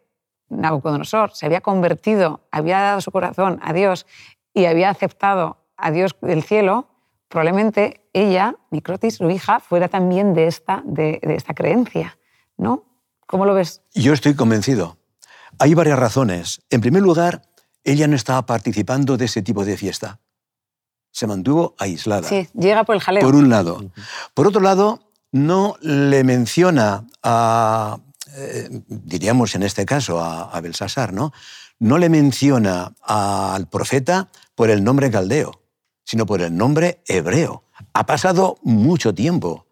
Nabucodonosor 0.49 1.33
se 1.33 1.47
había 1.47 1.61
convertido, 1.61 2.47
había 2.51 2.81
dado 2.81 3.01
su 3.01 3.11
corazón 3.11 3.59
a 3.63 3.73
Dios 3.73 4.07
y 4.53 4.67
había 4.67 4.91
aceptado 4.91 5.59
a 5.77 5.91
Dios 5.91 6.17
del 6.21 6.43
cielo, 6.43 6.89
probablemente 7.29 8.04
ella, 8.15 8.57
Nicrotis, 8.71 9.17
su 9.17 9.29
hija, 9.29 9.61
fuera 9.61 9.89
también 9.89 10.33
de 10.33 10.47
esta, 10.47 10.83
de, 10.87 11.21
de 11.23 11.35
esta 11.35 11.53
creencia. 11.53 12.17
¿no? 12.57 12.85
¿Cómo 13.27 13.47
lo 13.47 13.55
ves? 13.55 13.83
Yo 13.95 14.13
estoy 14.13 14.35
convencido. 14.35 14.99
Hay 15.59 15.75
varias 15.75 15.99
razones. 15.99 16.63
En 16.71 16.81
primer 16.81 17.03
lugar, 17.03 17.43
ella 17.85 18.07
no 18.07 18.17
estaba 18.17 18.47
participando 18.47 19.17
de 19.17 19.27
ese 19.27 19.43
tipo 19.43 19.65
de 19.65 19.77
fiesta. 19.77 20.21
Se 21.11 21.27
mantuvo 21.27 21.75
aislada. 21.79 22.29
Sí, 22.29 22.49
llega 22.55 22.85
por 22.85 22.97
el 22.97 23.01
jaleo. 23.01 23.23
Por 23.23 23.35
un 23.37 23.49
lado. 23.49 23.91
Por 24.35 24.47
otro 24.47 24.61
lado, 24.61 25.13
no 25.31 25.77
le 25.81 26.25
menciona 26.25 27.07
a, 27.23 27.99
eh, 28.37 28.69
diríamos 28.89 29.55
en 29.55 29.63
este 29.63 29.87
caso, 29.87 30.21
a, 30.21 30.51
a 30.51 30.61
Belsasar, 30.61 31.13
¿no? 31.13 31.33
No 31.79 31.99
le 31.99 32.09
menciona 32.09 32.95
al 33.03 33.69
profeta 33.69 34.29
por 34.55 34.71
el 34.71 34.83
nombre 34.83 35.11
caldeo, 35.11 35.63
sino 36.05 36.27
por 36.27 36.41
el 36.41 36.57
nombre 36.57 37.03
hebreo. 37.07 37.65
Ha 37.95 38.07
pasado 38.07 38.59
mucho 38.63 39.15
tiempo. 39.15 39.67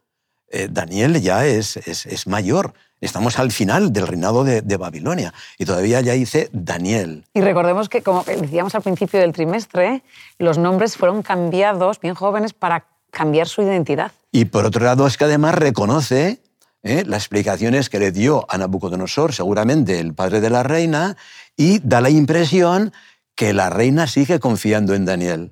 Eh, 0.48 0.68
Daniel 0.70 1.20
ya 1.20 1.44
es, 1.44 1.76
es, 1.76 2.26
mayor. 2.28 2.74
Estamos 3.00 3.40
al 3.40 3.50
final 3.50 3.92
del 3.92 4.06
reinado 4.06 4.44
de, 4.44 4.76
Babilonia 4.76 5.34
y 5.58 5.64
todavía 5.64 6.00
ya 6.02 6.12
dice 6.12 6.48
Daniel. 6.52 7.24
Y 7.34 7.40
recordemos 7.40 7.88
que, 7.88 8.02
como 8.02 8.22
decíamos 8.22 8.76
al 8.76 8.82
principio 8.82 9.18
del 9.18 9.32
trimestre, 9.32 10.04
los 10.38 10.56
nombres 10.56 10.96
fueron 10.96 11.22
cambiados, 11.22 11.98
bien 12.00 12.14
jóvenes, 12.14 12.52
para 12.52 12.86
cambiar 13.10 13.48
su 13.48 13.62
identidad. 13.62 14.12
Y 14.30 14.44
por 14.44 14.66
otro 14.66 14.84
lado 14.84 15.06
es 15.08 15.16
que 15.16 15.24
además 15.24 15.56
reconoce 15.56 16.40
¿eh? 16.84 17.02
las 17.06 17.22
explicaciones 17.22 17.90
que 17.90 17.98
le 17.98 18.12
dio 18.12 18.46
a 18.48 18.56
Nabucodonosor, 18.56 19.32
seguramente 19.32 19.98
el 19.98 20.14
padre 20.14 20.40
de 20.40 20.50
la 20.50 20.62
reina, 20.62 21.16
y 21.56 21.80
da 21.80 22.00
la 22.00 22.10
impresión 22.10 22.92
que 23.34 23.52
la 23.52 23.68
reina 23.68 24.06
sigue 24.06 24.38
confiando 24.38 24.94
en 24.94 25.06
Daniel. 25.06 25.50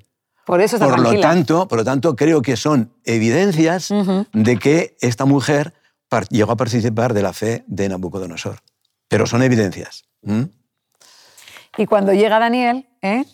Por 0.51 0.61
eso 0.61 0.75
está 0.75 0.89
por 0.89 0.99
lo 0.99 1.21
tanto, 1.21 1.69
Por 1.69 1.79
lo 1.79 1.85
tanto, 1.85 2.17
creo 2.17 2.43
que 2.43 2.57
son 2.57 2.93
evidencias 3.05 3.95
de 4.33 4.57
que 4.57 4.97
esta 5.01 5.25
mujer 5.25 5.75
llegó 6.29 6.51
a 6.51 6.57
participar 6.57 7.15
de 7.15 7.23
la 7.23 7.33
fe 7.33 7.63
de 7.69 7.89
Nabucodonosor. 7.89 8.57
Pero 9.07 9.27
son 9.27 9.45
evidencias. 9.45 10.03
Y 11.79 11.87
cuando 11.87 12.13
llega 12.13 12.41
Daniel, 12.41 12.89
¿eh? 13.01 13.25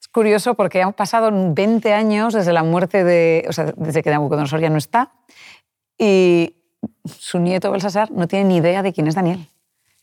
es 0.00 0.08
curioso 0.12 0.54
porque 0.54 0.80
han 0.80 0.92
pasado 0.92 1.32
20 1.32 1.92
años 1.92 2.34
desde 2.34 2.52
la 2.52 2.62
muerte 2.62 3.02
de, 3.02 3.46
o 3.48 3.52
sea, 3.52 3.74
desde 3.76 4.04
que 4.04 4.10
Nabucodonosor 4.10 4.60
ya 4.60 4.70
no 4.70 4.78
está, 4.78 5.10
y 5.98 6.54
su 7.04 7.40
nieto 7.40 7.72
Belsasar 7.72 8.12
no 8.12 8.28
tiene 8.28 8.44
ni 8.44 8.56
idea 8.58 8.84
de 8.84 8.92
quién 8.92 9.08
es 9.08 9.16
Daniel. 9.16 9.44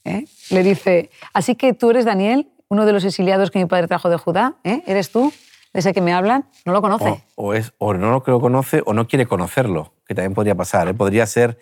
¿eh? 0.03 0.25
Le 0.49 0.63
dice, 0.63 1.11
así 1.31 1.55
que 1.55 1.71
tú 1.71 1.91
eres 1.91 2.03
Daniel, 2.03 2.49
uno 2.67 2.85
de 2.85 2.91
los 2.91 3.05
exiliados 3.05 3.51
que 3.51 3.59
mi 3.59 3.67
padre 3.67 3.87
trajo 3.87 4.09
de 4.09 4.17
Judá, 4.17 4.55
¿eh? 4.65 4.83
¿eres 4.85 5.11
tú? 5.11 5.31
Ese 5.77 5.93
que 5.93 6.01
me 6.01 6.13
hablan, 6.13 6.45
no 6.65 6.73
lo 6.73 6.81
conoce. 6.81 7.23
O, 7.35 7.53
es, 7.53 7.73
o 7.77 7.93
no 7.93 8.11
lo 8.11 8.23
conoce 8.23 8.81
o 8.85 8.93
no 8.93 9.07
quiere 9.07 9.27
conocerlo, 9.27 9.93
que 10.07 10.15
también 10.15 10.33
podría 10.33 10.55
pasar. 10.55 10.87
¿eh? 10.87 10.93
Podría 10.93 11.25
ser, 11.25 11.59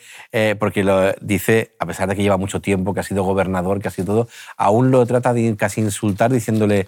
porque 0.58 0.84
lo 0.84 1.12
dice, 1.22 1.76
a 1.80 1.86
pesar 1.86 2.08
de 2.08 2.16
que 2.16 2.24
lleva 2.24 2.38
mucho 2.38 2.62
tiempo, 2.62 2.94
que 2.94 3.02
ha 3.02 3.04
sido 3.04 3.24
gobernador, 3.24 3.82
que 3.82 3.90
ha 3.90 3.92
sido 3.92 4.06
todo, 4.06 4.28
aún 4.58 4.92
lo 4.92 5.06
trata 5.06 5.34
de 5.34 5.56
casi 5.58 5.82
insultar 5.82 6.32
diciéndole, 6.32 6.88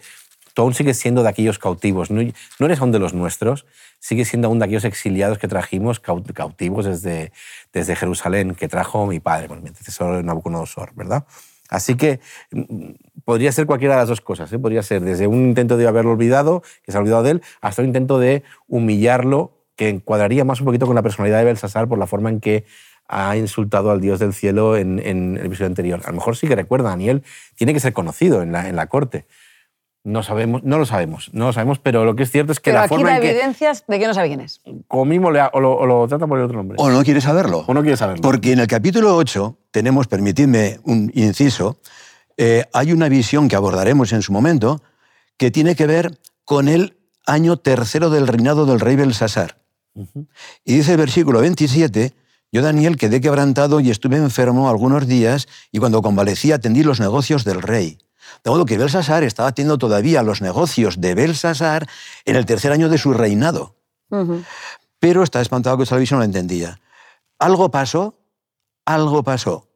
tú 0.54 0.62
aún 0.62 0.74
sigues 0.74 0.98
siendo 0.98 1.22
de 1.22 1.30
aquellos 1.30 1.60
cautivos, 1.60 2.10
no, 2.10 2.22
no 2.60 2.66
eres 2.66 2.80
aún 2.80 2.92
de 2.92 3.00
los 3.00 3.14
nuestros, 3.14 3.66
sigues 4.00 4.30
siendo 4.30 4.48
aún 4.48 4.60
de 4.60 4.66
aquellos 4.66 4.86
exiliados 4.86 5.38
que 5.38 5.48
trajimos 5.48 6.00
cautivos 6.00 6.86
desde, 6.86 7.32
desde 7.74 7.96
Jerusalén, 7.96 8.56
que 8.56 8.68
trajo 8.68 9.06
mi 9.06 9.20
padre, 9.20 9.50
mi 9.50 9.68
antecesor 9.68 10.24
Nabucodonosor, 10.24 10.94
¿verdad? 10.96 11.26
Así 11.70 11.96
que 11.96 12.20
mm, 12.52 12.92
podría 13.26 13.52
ser 13.52 13.66
cualquiera 13.66 13.96
de 13.96 14.02
las 14.02 14.10
dos 14.10 14.22
cosas. 14.22 14.52
¿eh? 14.54 14.60
Podría 14.60 14.84
ser 14.84 15.02
desde 15.02 15.28
un 15.28 15.48
intento 15.48 15.78
de 15.78 15.88
haberlo 15.88 16.12
olvidado, 16.12 16.62
que 16.84 16.92
se 16.92 16.98
ha 16.98 17.02
olvidado 17.02 17.24
de 17.24 17.32
él, 17.32 17.42
hasta 17.62 17.82
un 17.82 17.88
intento 17.88 18.20
de 18.20 18.44
humillarlo, 18.68 19.54
que 19.76 19.90
encuadraría 19.90 20.44
más 20.44 20.60
un 20.60 20.66
poquito 20.66 20.88
con 20.88 20.96
la 20.96 21.04
personalidad 21.04 21.40
de 21.40 21.46
Belsasar 21.46 21.88
por 21.88 22.00
la 22.00 22.08
forma 22.08 22.30
en 22.30 22.40
que 22.40 22.66
ha 23.08 23.38
insultado 23.38 23.92
al 23.92 24.02
Dios 24.02 24.20
del 24.20 24.34
cielo 24.34 24.76
en, 24.76 25.00
el 25.00 25.46
episodio 25.46 25.68
anterior. 25.68 26.02
A 26.04 26.10
lo 26.10 26.16
mejor 26.16 26.36
sí 26.36 26.48
que 26.48 26.56
recuerda, 26.56 26.90
Daniel 26.90 27.24
tiene 27.56 27.74
que 27.74 27.80
ser 27.80 27.94
conocido 27.94 28.42
en 28.42 28.52
la, 28.52 28.68
en 28.68 28.76
la 28.76 28.88
corte. 28.88 29.26
No 30.08 30.24
sabemos, 30.24 30.64
no 30.64 30.78
lo 30.78 30.86
sabemos, 30.86 31.30
no 31.34 31.48
lo 31.48 31.54
sabemos, 31.54 31.80
pero 31.80 32.06
lo 32.06 32.16
que 32.16 32.24
es 32.24 32.32
cierto 32.32 32.54
es 32.54 32.62
que 32.62 32.70
pero 32.70 32.78
la 32.78 32.84
aquí 32.86 32.96
forma 32.96 33.10
da 33.10 33.18
evidencias 33.18 33.84
de 33.90 34.00
que 34.00 34.08
no 34.08 34.14
sabe 34.14 34.30
quién 34.30 34.40
es. 34.40 34.62
Como 34.88 35.04
mismo 35.04 35.32
le 35.32 35.42
o, 35.52 35.60
lo, 35.60 36.08
trata 36.08 36.26
por 36.28 36.38
el 36.38 36.46
otro 36.46 36.56
nombre. 36.56 36.78
O 36.80 36.90
no 36.90 37.04
quiere 37.04 37.20
saberlo. 37.20 37.66
O 37.68 37.74
no 37.74 37.82
quiere 37.82 37.98
saberlo. 37.98 38.22
Porque 38.22 38.54
en 38.54 38.60
el 38.60 38.68
capítulo 38.68 39.18
8 39.18 39.58
tenemos, 39.70 40.08
permitidme 40.08 40.80
un 40.86 41.12
inciso, 41.14 41.82
eh, 42.38 42.64
hay 42.72 42.94
una 42.94 43.10
visión 43.10 43.50
que 43.50 43.58
abordaremos 43.58 44.14
en 44.14 44.22
su 44.22 44.32
momento 44.32 44.82
que 45.36 45.52
tiene 45.52 45.76
que 45.76 45.88
ver 45.88 46.18
con 46.46 46.70
el 46.70 46.96
año 47.26 47.58
tercero 47.58 48.10
del 48.10 48.28
reinado 48.28 48.66
del 48.66 48.80
rey 48.80 48.96
Belsasar. 48.96 49.58
Y 50.64 50.78
dice 50.78 50.94
el 50.94 51.00
versículo 51.00 51.42
27, 51.42 52.14
yo 52.54 52.62
Daniel 52.62 52.96
quedé 52.96 53.20
quebrantado 53.20 53.82
y 53.82 53.92
estuve 53.92 54.16
enfermo 54.16 54.70
algunos 54.70 55.06
días 55.06 55.50
y 55.70 55.80
cuando 55.80 56.02
convalecía 56.02 56.56
atendí 56.56 56.84
los 56.84 57.02
negocios 57.02 57.44
del 57.44 57.62
rey. 57.62 57.98
De 58.44 58.52
modo 58.52 58.66
que 58.66 58.78
Belsasar 58.78 59.24
estaba 59.24 59.52
teniendo 59.52 59.78
todavía 59.78 60.24
los 60.24 60.42
negocios 60.42 61.02
de 61.02 61.16
Belsasar 61.16 61.88
en 62.26 62.36
el 62.36 62.46
tercer 62.46 62.72
año 62.72 62.90
de 62.90 62.98
su 62.98 63.14
reinado. 63.14 63.76
Pero 65.00 65.24
está 65.24 65.42
espantado 65.42 65.78
que 65.78 65.84
esta 65.84 65.98
visión 65.98 66.20
no 66.20 66.22
lo 66.22 66.26
entendía. 66.26 66.80
Algo 67.40 67.70
pasó, 67.70 68.20
algo 68.86 69.24
pasó. 69.24 69.68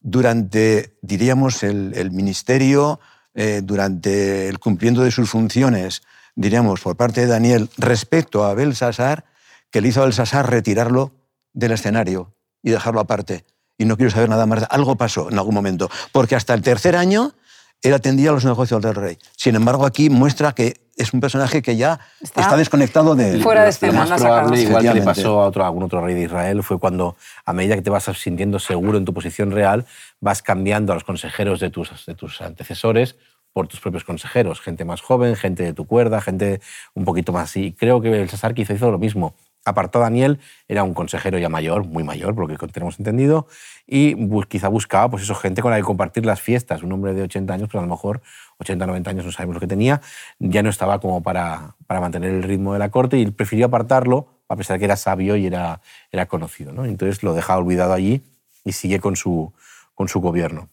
Durante, 0.00 0.98
diríamos, 1.02 1.62
el, 1.62 2.10
ministerio, 2.10 3.00
eh, 3.34 3.60
durante 3.62 4.48
el 4.48 4.58
cumplimiento 4.58 5.02
de 5.02 5.10
sus 5.10 5.30
funciones, 5.30 6.02
diríamos, 6.34 6.80
por 6.80 6.96
parte 6.96 7.22
de 7.22 7.26
Daniel, 7.26 7.70
respecto 7.76 8.44
a 8.44 8.54
Belsasar, 8.54 9.24
que 9.70 9.80
le 9.80 9.88
hizo 9.88 10.02
a 10.02 10.04
Belsasar 10.04 10.50
retirarlo 10.50 11.12
del 11.52 11.72
escenario 11.72 12.34
y 12.62 12.70
dejarlo 12.70 13.00
aparte. 13.00 13.44
Y 13.78 13.84
no 13.84 13.96
quiero 13.96 14.10
saber 14.10 14.28
nada 14.28 14.46
más. 14.46 14.64
Algo 14.70 14.96
pasó 14.96 15.30
en 15.30 15.38
algún 15.38 15.54
momento. 15.54 15.90
Porque 16.12 16.36
hasta 16.36 16.54
el 16.54 16.62
tercer 16.62 16.96
año 16.96 17.34
él 17.82 17.94
atendía 17.94 18.30
a 18.30 18.32
los 18.32 18.44
negocios 18.44 18.80
del 18.80 18.94
rey. 18.94 19.18
Sin 19.36 19.54
embargo, 19.56 19.84
aquí 19.84 20.08
muestra 20.08 20.52
que 20.52 20.74
es 20.96 21.12
un 21.12 21.20
personaje 21.20 21.62
que 21.62 21.76
ya 21.76 21.98
está, 22.20 22.56
desconectado 22.56 23.14
de 23.14 23.40
Fuera 23.40 23.64
de 23.64 23.70
escena. 23.70 24.04
Lo 24.04 24.10
más 24.10 24.20
probable, 24.20 24.62
igual 24.62 24.82
que 24.82 24.94
le 24.94 25.02
pasó 25.02 25.40
a, 25.40 25.46
otro, 25.46 25.64
algún 25.64 25.82
otro 25.82 26.04
rey 26.04 26.14
de 26.14 26.22
Israel, 26.22 26.62
fue 26.62 26.78
cuando, 26.78 27.16
a 27.44 27.52
medida 27.52 27.74
que 27.74 27.82
te 27.82 27.90
vas 27.90 28.04
sintiendo 28.16 28.58
seguro 28.58 28.98
en 28.98 29.04
tu 29.04 29.12
posición 29.12 29.50
real, 29.50 29.86
vas 30.20 30.42
cambiando 30.42 30.92
a 30.92 30.96
los 30.96 31.04
consejeros 31.04 31.60
de 31.60 31.70
tus, 31.70 32.06
de 32.06 32.14
tus 32.14 32.40
antecesores 32.40 33.16
por 33.52 33.68
tus 33.68 33.80
propios 33.80 34.04
consejeros, 34.04 34.60
gente 34.60 34.84
más 34.84 35.00
joven, 35.00 35.36
gente 35.36 35.62
de 35.62 35.72
tu 35.74 35.86
cuerda, 35.86 36.20
gente 36.20 36.60
un 36.94 37.04
poquito 37.04 37.32
más 37.32 37.54
Y 37.56 37.72
Creo 37.72 38.00
que 38.00 38.22
el 38.22 38.30
César 38.30 38.54
quizá 38.54 38.72
hizo 38.72 38.90
lo 38.90 38.98
mismo 38.98 39.34
apartó 39.64 39.98
a 39.98 40.02
Daniel, 40.02 40.40
era 40.68 40.82
un 40.82 40.94
consejero 40.94 41.38
ya 41.38 41.48
mayor, 41.48 41.84
muy 41.84 42.04
mayor, 42.04 42.34
por 42.34 42.48
lo 42.48 42.56
que 42.56 42.66
tenemos 42.68 42.98
entendido, 42.98 43.46
y 43.86 44.16
quizá 44.46 44.68
buscaba 44.68 45.10
pues 45.10 45.22
eso, 45.22 45.34
gente 45.34 45.62
con 45.62 45.70
la 45.70 45.76
que 45.76 45.82
compartir 45.82 46.26
las 46.26 46.40
fiestas. 46.40 46.82
Un 46.82 46.92
hombre 46.92 47.14
de 47.14 47.22
80 47.22 47.54
años, 47.54 47.68
pero 47.68 47.80
a 47.80 47.82
lo 47.82 47.90
mejor 47.90 48.22
80, 48.58 48.86
90 48.86 49.10
años, 49.10 49.24
no 49.24 49.32
sabemos 49.32 49.54
lo 49.54 49.60
que 49.60 49.66
tenía, 49.66 50.00
ya 50.38 50.62
no 50.62 50.70
estaba 50.70 51.00
como 51.00 51.22
para, 51.22 51.76
para 51.86 52.00
mantener 52.00 52.30
el 52.30 52.42
ritmo 52.42 52.72
de 52.72 52.78
la 52.78 52.90
corte 52.90 53.18
y 53.18 53.30
prefirió 53.30 53.66
apartarlo, 53.66 54.28
a 54.48 54.56
pesar 54.56 54.74
de 54.74 54.80
que 54.80 54.84
era 54.86 54.96
sabio 54.96 55.36
y 55.36 55.46
era, 55.46 55.80
era 56.10 56.26
conocido. 56.26 56.72
¿no? 56.72 56.84
Entonces 56.84 57.22
lo 57.22 57.34
deja 57.34 57.56
olvidado 57.56 57.92
allí 57.92 58.22
y 58.64 58.72
sigue 58.72 59.00
con 59.00 59.16
su, 59.16 59.52
con 59.94 60.08
su 60.08 60.20
gobierno. 60.20 60.68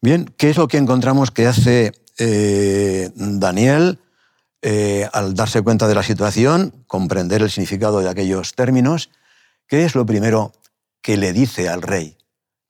Bien, 0.00 0.32
¿qué 0.36 0.50
es 0.50 0.56
lo 0.56 0.68
que 0.68 0.76
encontramos 0.76 1.30
que 1.30 1.46
hace 1.46 1.92
eh, 2.18 3.10
Daniel? 3.14 3.98
Eh, 4.60 5.08
al 5.12 5.34
darse 5.34 5.62
cuenta 5.62 5.86
de 5.86 5.94
la 5.94 6.02
situación, 6.02 6.84
comprender 6.86 7.42
el 7.42 7.50
significado 7.50 8.00
de 8.00 8.08
aquellos 8.08 8.54
términos, 8.54 9.10
¿qué 9.68 9.84
es 9.84 9.94
lo 9.94 10.04
primero 10.04 10.52
que 11.00 11.16
le 11.16 11.32
dice 11.32 11.68
al 11.68 11.82
rey? 11.82 12.16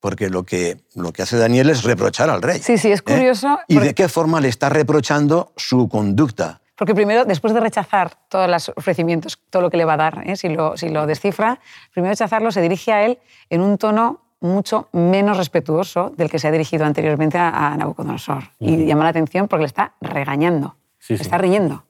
Porque 0.00 0.28
lo 0.28 0.44
que, 0.44 0.84
lo 0.94 1.12
que 1.12 1.22
hace 1.22 1.38
Daniel 1.38 1.70
es 1.70 1.84
reprochar 1.84 2.28
al 2.28 2.42
rey. 2.42 2.60
Sí, 2.60 2.76
sí, 2.76 2.92
es 2.92 3.00
¿eh? 3.00 3.02
curioso. 3.02 3.58
¿Y 3.68 3.78
de 3.78 3.94
qué 3.94 4.08
forma 4.08 4.40
le 4.40 4.48
está 4.48 4.68
reprochando 4.68 5.52
su 5.56 5.88
conducta? 5.88 6.60
Porque 6.76 6.94
primero, 6.94 7.24
después 7.24 7.54
de 7.54 7.60
rechazar 7.60 8.12
todos 8.28 8.48
los 8.48 8.68
ofrecimientos, 8.76 9.40
todo 9.50 9.62
lo 9.62 9.70
que 9.70 9.78
le 9.78 9.84
va 9.84 9.94
a 9.94 9.96
dar, 9.96 10.22
¿eh? 10.28 10.36
si, 10.36 10.48
lo, 10.48 10.76
si 10.76 10.90
lo 10.90 11.06
descifra, 11.06 11.58
primero 11.92 12.12
rechazarlo, 12.12 12.52
se 12.52 12.60
dirige 12.60 12.92
a 12.92 13.04
él 13.04 13.18
en 13.50 13.62
un 13.62 13.78
tono 13.78 14.20
mucho 14.40 14.88
menos 14.92 15.36
respetuoso 15.36 16.12
del 16.16 16.30
que 16.30 16.38
se 16.38 16.46
ha 16.46 16.52
dirigido 16.52 16.84
anteriormente 16.84 17.38
a, 17.38 17.74
Nabucodonosor. 17.76 18.44
Y 18.60 18.86
llama 18.86 19.04
la 19.04 19.10
atención 19.10 19.48
porque 19.48 19.62
le 19.62 19.66
está 19.66 19.94
regañando. 20.00 20.76
Está 21.08 21.38
riendo. 21.38 21.84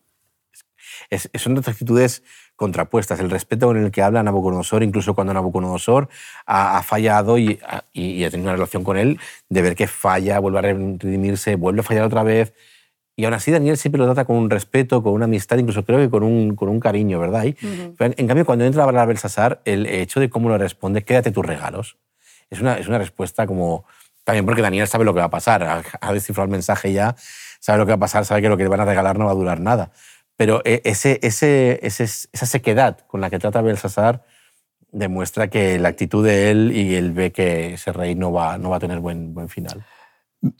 Es, 1.10 1.30
son 1.34 1.54
dos 1.54 1.68
actitudes 1.68 2.22
contrapuestas. 2.58 3.20
El 3.20 3.30
respeto 3.30 3.68
con 3.68 3.76
el 3.76 3.90
que 3.90 4.02
habla 4.02 4.22
Nabucodonosor, 4.22 4.82
incluso 4.82 5.14
cuando 5.14 5.32
Nabucodonosor 5.32 6.08
ha, 6.44 6.82
fallado 6.82 7.38
y, 7.38 7.60
ha 7.62 7.84
tenido 7.94 8.42
una 8.42 8.52
relación 8.52 8.82
con 8.82 8.98
él, 8.98 9.18
de 9.48 9.62
ver 9.62 9.76
que 9.76 9.86
falla, 9.86 10.40
vuelve 10.40 10.58
a 10.58 10.62
redimirse, 10.62 11.54
vuelve 11.54 11.80
a 11.80 11.84
fallar 11.84 12.04
otra 12.04 12.24
vez. 12.24 12.52
Y 13.14 13.24
aún 13.24 13.34
así 13.34 13.52
Daniel 13.52 13.76
siempre 13.76 14.00
lo 14.00 14.06
trata 14.06 14.24
con 14.24 14.36
un 14.36 14.50
respeto, 14.50 15.02
con 15.02 15.12
una 15.12 15.24
amistad, 15.26 15.56
incluso 15.56 15.84
creo 15.84 15.98
que 15.98 16.10
con 16.10 16.24
un, 16.24 16.56
con 16.56 16.68
un 16.68 16.80
cariño, 16.80 17.18
¿verdad? 17.18 17.46
en, 17.46 18.26
cambio, 18.26 18.44
cuando 18.44 18.64
entra 18.64 18.82
a 18.82 18.86
hablar 18.86 19.04
a 19.04 19.06
Belsasar, 19.06 19.60
el 19.64 19.86
hecho 19.86 20.20
de 20.20 20.28
cómo 20.28 20.48
lo 20.48 20.58
responde, 20.58 21.02
quédate 21.02 21.30
tus 21.30 21.44
regalos, 21.44 21.96
es 22.50 22.60
una, 22.60 22.78
es 22.78 22.88
una 22.88 22.98
respuesta 22.98 23.46
como... 23.46 23.84
También 24.24 24.44
porque 24.44 24.60
Daniel 24.60 24.86
sabe 24.86 25.04
lo 25.04 25.14
que 25.14 25.20
va 25.20 25.26
a 25.26 25.30
pasar, 25.30 25.82
ha 26.00 26.12
descifrado 26.12 26.44
el 26.44 26.50
mensaje 26.50 26.92
ya, 26.92 27.16
sabe 27.58 27.78
lo 27.78 27.86
que 27.86 27.92
va 27.92 27.96
a 27.96 28.00
pasar, 28.00 28.24
sabe 28.24 28.42
que 28.42 28.48
lo 28.48 28.56
que 28.56 28.64
le 28.64 28.68
van 28.68 28.80
a 28.80 28.84
regalar 28.84 29.18
no 29.18 29.26
va 29.26 29.32
a 29.32 29.34
durar 29.34 29.60
nada. 29.60 29.90
Pero 30.36 30.62
eh, 30.64 30.82
ese, 30.84 31.18
ese, 31.22 31.80
esa 31.82 32.46
sequedad 32.46 32.98
con 33.06 33.20
la 33.20 33.30
que 33.30 33.38
trata 33.38 33.60
Belsasar 33.60 34.24
demuestra 34.92 35.48
que 35.48 35.78
la 35.78 35.88
actitud 35.88 36.24
de 36.24 36.50
él 36.50 36.72
y 36.72 36.94
él 36.94 37.12
ve 37.12 37.32
que 37.32 37.74
ese 37.74 37.92
rey 37.92 38.14
no 38.14 38.32
va, 38.32 38.58
no 38.58 38.70
va 38.70 38.76
a 38.76 38.80
tener 38.80 39.00
buen, 39.00 39.34
buen 39.34 39.48
final. 39.48 39.84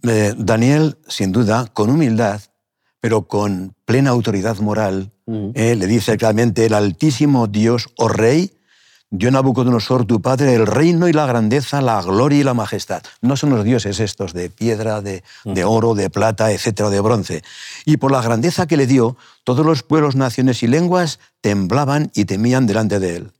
Eh, 0.03 0.35
Daniel, 0.37 0.99
sin 1.07 1.33
duda, 1.33 1.67
con 1.73 1.91
humildad, 1.91 2.41
pero 3.01 3.29
con 3.29 3.75
plena 3.85 4.11
autoridad 4.11 4.59
moral, 4.59 5.13
eh, 5.55 5.77
le 5.77 5.87
dice 5.87 6.17
claramente, 6.17 6.67
el 6.67 6.75
altísimo 6.75 7.47
Dios 7.47 7.89
o 7.99 8.07
oh 8.07 8.09
rey, 8.09 8.51
dio 9.11 9.31
Nabucodonosor 9.31 10.05
tu 10.05 10.21
padre 10.21 10.55
el 10.55 10.67
reino 10.67 11.09
y 11.09 11.13
la 11.13 11.27
grandeza, 11.27 11.81
la 11.81 12.03
gloria 12.03 12.41
y 12.41 12.45
la 12.45 12.55
majestad. 12.55 13.03
No 13.21 13.37
son 13.37 13.51
los 13.51 13.65
dioses 13.65 14.01
estos 14.01 14.33
de 14.33 14.51
piedra, 14.51 15.01
de, 15.01 15.23
de 15.45 15.65
oro, 15.65 15.95
de 15.95 16.11
plata, 16.11 16.53
etcétera, 16.53 16.91
de 16.91 17.01
bronce. 17.01 17.43
Y 17.85 17.97
por 17.97 18.13
la 18.13 18.23
grandeza 18.23 18.67
que 18.67 18.77
le 18.77 18.87
dio, 18.87 19.17
todos 19.45 19.65
los 19.65 19.83
pueblos, 19.83 20.17
naciones 20.17 20.63
y 20.63 20.67
lenguas 20.67 21.21
temblaban 21.41 22.11
y 22.15 22.27
temían 22.27 22.67
delante 22.67 22.99
de 22.99 23.17
él. 23.17 23.33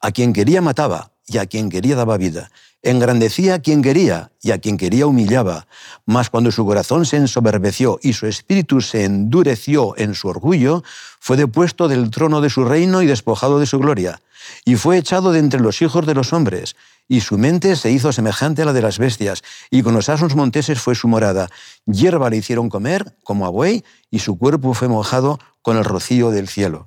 A 0.00 0.12
quien 0.12 0.32
quería 0.32 0.60
mataba 0.60 1.10
y 1.26 1.38
a 1.38 1.46
quien 1.46 1.70
quería 1.70 1.96
daba 1.96 2.16
vida. 2.16 2.50
Engrandecía 2.86 3.54
a 3.54 3.58
quien 3.58 3.82
quería 3.82 4.30
y 4.40 4.52
a 4.52 4.58
quien 4.58 4.76
quería 4.76 5.08
humillaba. 5.08 5.66
Mas 6.04 6.30
cuando 6.30 6.52
su 6.52 6.64
corazón 6.64 7.04
se 7.04 7.16
ensoberbeció 7.16 7.98
y 8.00 8.12
su 8.12 8.28
espíritu 8.28 8.80
se 8.80 9.02
endureció 9.02 9.98
en 9.98 10.14
su 10.14 10.28
orgullo, 10.28 10.84
fue 11.18 11.36
depuesto 11.36 11.88
del 11.88 12.12
trono 12.12 12.40
de 12.40 12.48
su 12.48 12.64
reino 12.64 13.02
y 13.02 13.06
despojado 13.06 13.58
de 13.58 13.66
su 13.66 13.80
gloria. 13.80 14.20
Y 14.64 14.76
fue 14.76 14.98
echado 14.98 15.32
de 15.32 15.40
entre 15.40 15.58
los 15.58 15.82
hijos 15.82 16.06
de 16.06 16.14
los 16.14 16.32
hombres, 16.32 16.76
y 17.08 17.22
su 17.22 17.38
mente 17.38 17.74
se 17.74 17.90
hizo 17.90 18.12
semejante 18.12 18.62
a 18.62 18.66
la 18.66 18.72
de 18.72 18.82
las 18.82 19.00
bestias, 19.00 19.42
y 19.68 19.82
con 19.82 19.92
los 19.92 20.08
asnos 20.08 20.36
monteses 20.36 20.80
fue 20.80 20.94
su 20.94 21.08
morada. 21.08 21.48
Hierba 21.86 22.30
le 22.30 22.36
hicieron 22.36 22.68
comer 22.68 23.16
como 23.24 23.46
a 23.46 23.50
buey, 23.50 23.84
y 24.12 24.20
su 24.20 24.38
cuerpo 24.38 24.74
fue 24.74 24.86
mojado 24.86 25.40
con 25.60 25.76
el 25.76 25.84
rocío 25.84 26.30
del 26.30 26.46
cielo. 26.46 26.86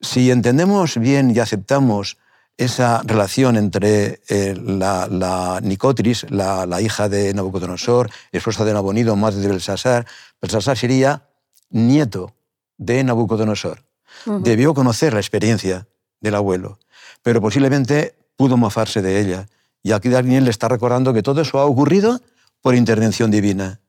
Si 0.00 0.32
entendemos 0.32 0.98
bien 0.98 1.30
y 1.30 1.38
aceptamos 1.38 2.16
esa 2.58 3.02
relación 3.04 3.56
entre 3.56 4.20
eh, 4.28 4.54
la, 4.60 5.60
Nicotris, 5.62 6.26
la, 6.28 6.80
hija 6.82 7.08
de 7.08 7.32
Nabucodonosor, 7.32 8.10
esposa 8.32 8.64
de 8.64 8.74
Nabonido, 8.74 9.14
madre 9.14 9.38
de 9.38 9.48
Belsasar, 9.48 10.06
Belsasar 10.42 10.76
sería 10.76 11.22
nieto 11.70 12.34
de 12.76 13.02
Nabucodonosor. 13.04 13.84
Debió 14.26 14.74
conocer 14.74 15.14
la 15.14 15.20
experiencia 15.20 15.86
del 16.20 16.34
abuelo, 16.34 16.80
pero 17.22 17.40
posiblemente 17.40 18.16
pudo 18.36 18.56
mofarse 18.56 19.00
de 19.00 19.20
ella. 19.20 19.46
Y 19.84 19.92
aquí 19.92 20.08
Daniel 20.08 20.44
le 20.44 20.50
está 20.50 20.66
recordando 20.66 21.14
que 21.14 21.22
todo 21.22 21.40
eso 21.40 21.60
ha 21.60 21.64
ocurrido 21.64 22.20
por 22.60 22.74
intervención 22.74 23.30
divina. 23.30 23.80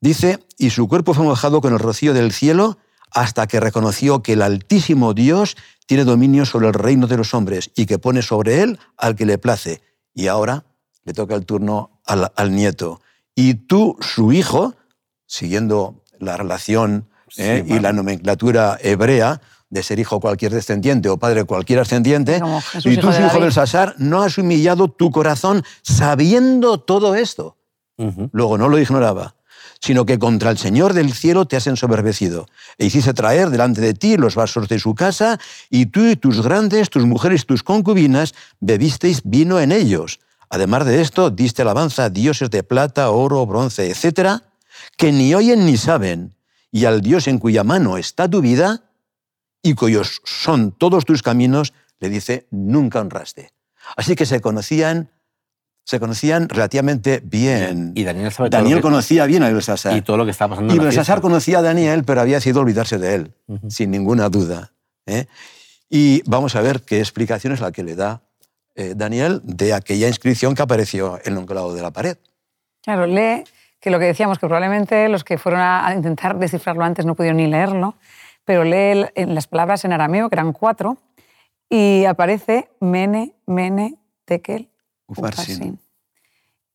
Dice, 0.00 0.38
y 0.56 0.70
su 0.70 0.86
cuerpo 0.86 1.14
fue 1.14 1.24
mojado 1.24 1.60
con 1.60 1.72
el 1.72 1.80
rocío 1.80 2.14
del 2.14 2.32
cielo 2.32 2.78
hasta 3.10 3.46
que 3.46 3.60
reconoció 3.60 4.22
que 4.22 4.34
el 4.34 4.42
Altísimo 4.42 5.14
Dios 5.14 5.56
tiene 5.86 6.04
dominio 6.04 6.44
sobre 6.44 6.68
el 6.68 6.74
reino 6.74 7.06
de 7.06 7.16
los 7.16 7.32
hombres 7.34 7.70
y 7.74 7.86
que 7.86 7.98
pone 7.98 8.22
sobre 8.22 8.62
él 8.62 8.78
al 8.96 9.14
que 9.16 9.26
le 9.26 9.38
place. 9.38 9.82
Y 10.14 10.26
ahora 10.26 10.64
le 11.04 11.12
toca 11.12 11.34
el 11.34 11.46
turno 11.46 12.00
al, 12.04 12.54
nieto. 12.54 13.00
Y 13.34 13.54
tú, 13.54 13.96
su 14.00 14.32
hijo, 14.32 14.74
siguiendo 15.26 16.02
la 16.18 16.36
relación 16.36 17.08
eh, 17.36 17.64
y 17.66 17.78
la 17.78 17.92
nomenclatura 17.92 18.78
hebrea, 18.80 19.40
de 19.68 19.82
ser 19.82 19.98
hijo 19.98 20.20
cualquier 20.20 20.52
descendiente 20.52 21.08
o 21.08 21.16
padre 21.16 21.44
cualquier 21.44 21.80
ascendiente, 21.80 22.40
y 22.84 22.96
tú, 22.96 23.12
su 23.12 23.22
hijo 23.22 23.40
Belsasar, 23.40 23.94
no 23.98 24.22
has 24.22 24.38
humillado 24.38 24.88
tu 24.88 25.10
corazón 25.10 25.64
sabiendo 25.82 26.78
todo 26.78 27.14
esto. 27.14 27.56
Luego 28.32 28.58
no 28.58 28.68
lo 28.68 28.78
ignoraba 28.78 29.35
sino 29.80 30.06
que 30.06 30.18
contra 30.18 30.50
el 30.50 30.58
Señor 30.58 30.92
del 30.92 31.12
cielo 31.12 31.46
te 31.46 31.56
has 31.56 31.66
ensoberbecido, 31.66 32.48
e 32.78 32.86
hiciste 32.86 33.14
traer 33.14 33.50
delante 33.50 33.80
de 33.80 33.94
ti 33.94 34.16
los 34.16 34.34
vasos 34.34 34.68
de 34.68 34.78
su 34.78 34.94
casa, 34.94 35.38
y 35.70 35.86
tú 35.86 36.04
y 36.06 36.16
tus 36.16 36.42
grandes, 36.42 36.90
tus 36.90 37.04
mujeres, 37.04 37.46
tus 37.46 37.62
concubinas, 37.62 38.34
bebisteis 38.60 39.22
vino 39.24 39.60
en 39.60 39.72
ellos. 39.72 40.20
Además 40.48 40.86
de 40.86 41.00
esto, 41.00 41.30
diste 41.30 41.62
alabanza 41.62 42.04
a 42.04 42.10
dioses 42.10 42.50
de 42.50 42.62
plata, 42.62 43.10
oro, 43.10 43.44
bronce, 43.46 43.90
etcétera, 43.90 44.44
que 44.96 45.12
ni 45.12 45.34
oyen 45.34 45.66
ni 45.66 45.76
saben, 45.76 46.36
y 46.70 46.84
al 46.84 47.00
Dios 47.00 47.26
en 47.26 47.38
cuya 47.38 47.64
mano 47.64 47.96
está 47.96 48.28
tu 48.28 48.40
vida, 48.40 48.84
y 49.62 49.74
cuyos 49.74 50.20
son 50.24 50.72
todos 50.72 51.04
tus 51.04 51.22
caminos, 51.22 51.72
le 51.98 52.08
dice, 52.08 52.46
nunca 52.50 53.00
honraste. 53.00 53.52
Así 53.96 54.14
que 54.14 54.26
se 54.26 54.40
conocían 54.40 55.10
se 55.86 56.00
conocían 56.00 56.48
relativamente 56.48 57.22
bien. 57.22 57.92
Y 57.94 58.02
Daniel, 58.02 58.32
Daniel 58.50 58.80
conocía 58.80 59.24
bien 59.24 59.44
a 59.44 59.50
Belsasar. 59.50 59.96
Y 59.96 60.02
todo 60.02 60.16
lo 60.16 60.24
que 60.24 60.32
estaba 60.32 60.56
pasando. 60.56 60.74
Y 60.74 60.78
Belsasar 60.80 61.20
conocía 61.20 61.60
a 61.60 61.62
Daniel, 61.62 62.02
pero 62.04 62.20
había 62.20 62.40
sido 62.40 62.60
olvidarse 62.60 62.98
de 62.98 63.14
él, 63.14 63.34
sin 63.68 63.92
ninguna 63.92 64.28
duda. 64.28 64.72
¿eh? 65.06 65.26
Y 65.88 66.28
vamos 66.28 66.56
a 66.56 66.60
ver 66.60 66.82
qué 66.82 66.98
explicación 66.98 67.52
es 67.52 67.60
la 67.60 67.70
que 67.70 67.84
le 67.84 67.94
da 67.94 68.22
eh, 68.74 68.94
Daniel 68.96 69.40
de 69.44 69.74
aquella 69.74 70.08
inscripción 70.08 70.56
que 70.56 70.62
apareció 70.62 71.20
en 71.24 71.38
un 71.38 71.46
lado 71.46 71.72
de 71.72 71.82
la 71.82 71.92
pared. 71.92 72.18
Claro, 72.82 73.06
lee 73.06 73.44
que 73.78 73.90
lo 73.90 74.00
que 74.00 74.06
decíamos, 74.06 74.40
que 74.40 74.48
probablemente 74.48 75.08
los 75.08 75.22
que 75.22 75.38
fueron 75.38 75.60
a 75.60 75.92
intentar 75.94 76.36
descifrarlo 76.36 76.82
antes 76.82 77.06
no 77.06 77.14
pudieron 77.14 77.36
ni 77.36 77.46
leerlo, 77.46 77.94
pero 78.44 78.64
lee 78.64 79.06
en 79.14 79.36
las 79.36 79.46
palabras 79.46 79.84
en 79.84 79.92
arameo, 79.92 80.28
que 80.28 80.34
eran 80.34 80.52
cuatro, 80.52 80.96
y 81.70 82.04
aparece 82.06 82.70
mene, 82.80 83.34
mene, 83.46 83.94
tekel, 84.24 84.68
Ufarsin. 85.06 85.78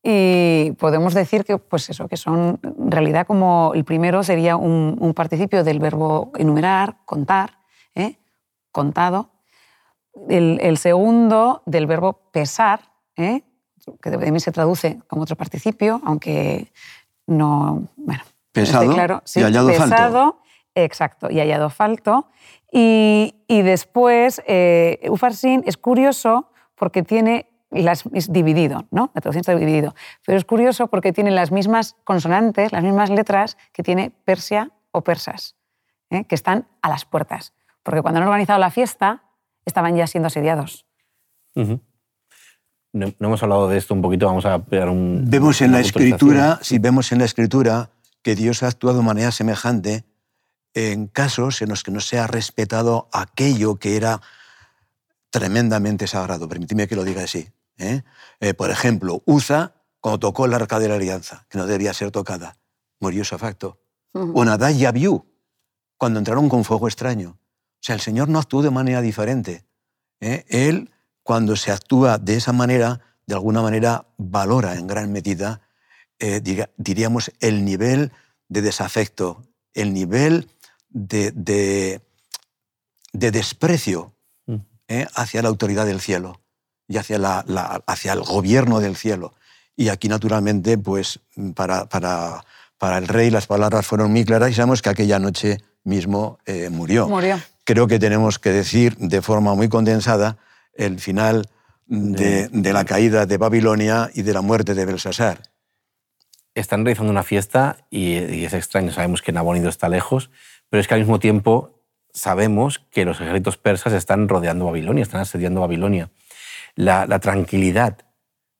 Y 0.03 0.71
podemos 0.79 1.13
decir 1.13 1.45
que, 1.45 1.57
pues 1.57 1.89
eso, 1.89 2.07
que 2.07 2.17
son 2.17 2.59
en 2.63 2.91
realidad 2.91 3.27
como 3.27 3.73
el 3.75 3.83
primero 3.83 4.23
sería 4.23 4.55
un, 4.55 5.13
participio 5.15 5.63
del 5.63 5.79
verbo 5.79 6.31
enumerar, 6.37 6.97
contar, 7.05 7.59
¿eh? 7.93 8.17
contado. 8.71 9.29
El, 10.27 10.77
segundo 10.77 11.61
del 11.65 11.85
verbo 11.85 12.13
pesar, 12.31 12.81
¿eh? 13.15 13.43
que 14.01 14.09
de 14.09 14.31
mí 14.31 14.39
se 14.39 14.51
traduce 14.51 14.99
como 15.07 15.21
otro 15.21 15.35
participio, 15.35 16.01
aunque 16.03 16.71
no. 17.27 17.87
Bueno, 17.95 18.23
pesado 18.51 18.93
claro. 18.93 19.23
y 19.35 19.41
hallado 19.41 19.67
pesado, 19.67 20.41
Exacto, 20.73 21.29
y 21.29 21.39
hallado 21.39 21.69
falto. 21.69 22.27
Y, 22.71 23.33
después, 23.47 24.41
eh, 24.47 25.05
Ufarsin 25.09 25.63
es 25.65 25.77
curioso 25.77 26.49
porque 26.75 27.03
tiene 27.03 27.50
las, 27.71 28.03
es 28.13 28.31
dividido, 28.31 28.85
¿no? 28.91 29.11
La 29.15 29.21
traducción 29.21 29.41
está 29.41 29.55
dividido. 29.55 29.95
Pero 30.25 30.37
es 30.37 30.45
curioso 30.45 30.87
porque 30.87 31.13
tiene 31.13 31.31
las 31.31 31.51
mismas 31.51 31.95
consonantes, 32.03 32.71
las 32.71 32.83
mismas 32.83 33.09
letras 33.09 33.57
que 33.71 33.83
tiene 33.83 34.11
Persia 34.25 34.71
o 34.91 35.03
persas, 35.03 35.55
¿eh? 36.09 36.25
que 36.25 36.35
están 36.35 36.67
a 36.81 36.89
las 36.89 37.05
puertas. 37.05 37.53
Porque 37.83 38.01
cuando 38.01 38.19
han 38.19 38.27
organizado 38.27 38.59
la 38.59 38.71
fiesta, 38.71 39.23
estaban 39.65 39.95
ya 39.95 40.05
siendo 40.05 40.27
asediados. 40.27 40.85
no, 41.55 43.13
hemos 43.19 43.41
hablado 43.41 43.69
de 43.69 43.77
esto 43.77 43.93
un 43.93 44.01
poquito, 44.01 44.25
vamos 44.25 44.45
a 44.45 44.59
pegar 44.59 44.89
un... 44.89 45.23
Vemos 45.27 45.61
en 45.61 45.71
la 45.71 45.79
escritura, 45.79 46.59
si 46.61 46.77
vemos 46.77 47.11
en 47.11 47.19
la 47.19 47.25
escritura 47.25 47.91
que 48.21 48.35
Dios 48.35 48.63
ha 48.63 48.67
actuado 48.67 48.97
de 48.97 49.03
manera 49.05 49.31
semejante 49.31 50.03
en 50.73 51.07
casos 51.07 51.61
en 51.61 51.69
los 51.69 51.83
que 51.83 51.91
no 51.91 51.99
se 51.99 52.19
ha 52.19 52.27
respetado 52.27 53.09
aquello 53.11 53.77
que 53.77 53.97
era 53.97 54.21
tremendamente 55.29 56.07
sagrado, 56.07 56.47
permíteme 56.47 56.87
que 56.87 56.95
lo 56.95 57.03
diga 57.03 57.23
así. 57.23 57.49
¿Eh? 57.81 58.03
Eh, 58.39 58.53
por 58.53 58.69
ejemplo, 58.69 59.23
Uza, 59.25 59.73
cuando 59.99 60.19
tocó 60.19 60.45
el 60.45 60.53
arca 60.53 60.79
de 60.79 60.87
la 60.87 60.95
alianza, 60.95 61.45
que 61.49 61.57
no 61.57 61.65
debía 61.65 61.93
ser 61.93 62.11
tocada, 62.11 62.57
murió 62.99 63.25
su 63.25 63.35
afecto. 63.35 63.79
O 64.13 64.43
Nadai 64.43 64.75
y 64.75 64.85
Abiú, 64.85 65.25
cuando 65.97 66.19
entraron 66.19 66.49
con 66.49 66.63
fuego 66.63 66.87
extraño. 66.87 67.39
O 67.39 67.83
sea, 67.83 67.95
el 67.95 68.01
Señor 68.01 68.29
no 68.29 68.39
actuó 68.39 68.61
de 68.61 68.69
manera 68.69 69.01
diferente. 69.01 69.65
¿eh? 70.19 70.45
Él, 70.49 70.91
cuando 71.23 71.55
se 71.55 71.71
actúa 71.71 72.17
de 72.17 72.35
esa 72.35 72.51
manera, 72.51 72.99
de 73.25 73.35
alguna 73.35 73.61
manera 73.61 74.05
valora 74.17 74.75
en 74.75 74.87
gran 74.87 75.11
medida, 75.11 75.61
diríamos, 76.77 77.31
el 77.39 77.65
nivel 77.65 78.11
de 78.47 78.61
desafecto, 78.61 79.41
el 79.73 79.91
nivel 79.91 80.51
de, 80.89 81.31
de, 81.31 82.01
de 83.11 83.31
desprecio 83.31 84.13
hacia 85.15 85.41
la 85.41 85.49
autoridad 85.49 85.87
del 85.87 85.99
cielo 85.99 86.41
y 86.91 86.97
hacia, 86.97 87.17
la, 87.17 87.39
hacia 87.85 88.13
el 88.13 88.21
gobierno 88.21 88.81
del 88.81 88.97
cielo. 88.97 89.33
Y 89.77 89.87
aquí, 89.87 90.09
naturalmente, 90.09 90.77
pues 90.77 91.21
para, 91.55 91.85
para, 91.87 92.43
para, 92.77 92.97
el 92.97 93.07
rey 93.07 93.29
las 93.29 93.47
palabras 93.47 93.85
fueron 93.85 94.11
muy 94.11 94.25
claras 94.25 94.51
y 94.51 94.53
sabemos 94.53 94.81
que 94.81 94.89
aquella 94.89 95.17
noche 95.17 95.59
mismo 95.85 96.39
eh, 96.45 96.69
murió. 96.69 97.07
murió. 97.07 97.39
Creo 97.63 97.87
que 97.87 97.97
tenemos 97.97 98.39
que 98.39 98.49
decir 98.49 98.97
de 98.97 99.21
forma 99.21 99.55
muy 99.55 99.69
condensada 99.69 100.37
el 100.73 100.99
final 100.99 101.47
de, 101.85 102.49
de, 102.49 102.73
la 102.73 102.83
caída 102.83 103.25
de 103.25 103.37
Babilonia 103.37 104.09
y 104.13 104.23
de 104.23 104.33
la 104.33 104.41
muerte 104.41 104.73
de 104.73 104.85
Belsasar. 104.85 105.41
Están 106.53 106.83
realizando 106.83 107.11
una 107.11 107.23
fiesta 107.23 107.77
y, 107.89 108.17
y 108.17 108.45
es 108.45 108.53
extraño, 108.53 108.91
sabemos 108.91 109.21
que 109.21 109.31
Nabonido 109.31 109.69
está 109.69 109.87
lejos, 109.87 110.29
pero 110.69 110.81
es 110.81 110.87
que 110.89 110.95
al 110.95 110.99
mismo 110.99 111.19
tiempo 111.19 111.79
sabemos 112.13 112.79
que 112.91 113.05
los 113.05 113.21
ejércitos 113.21 113.55
persas 113.55 113.93
están 113.93 114.27
rodeando 114.27 114.65
Babilonia, 114.65 115.03
están 115.03 115.21
asediando 115.21 115.61
Babilonia 115.61 116.09
la, 116.75 117.19
tranquilidad 117.19 117.97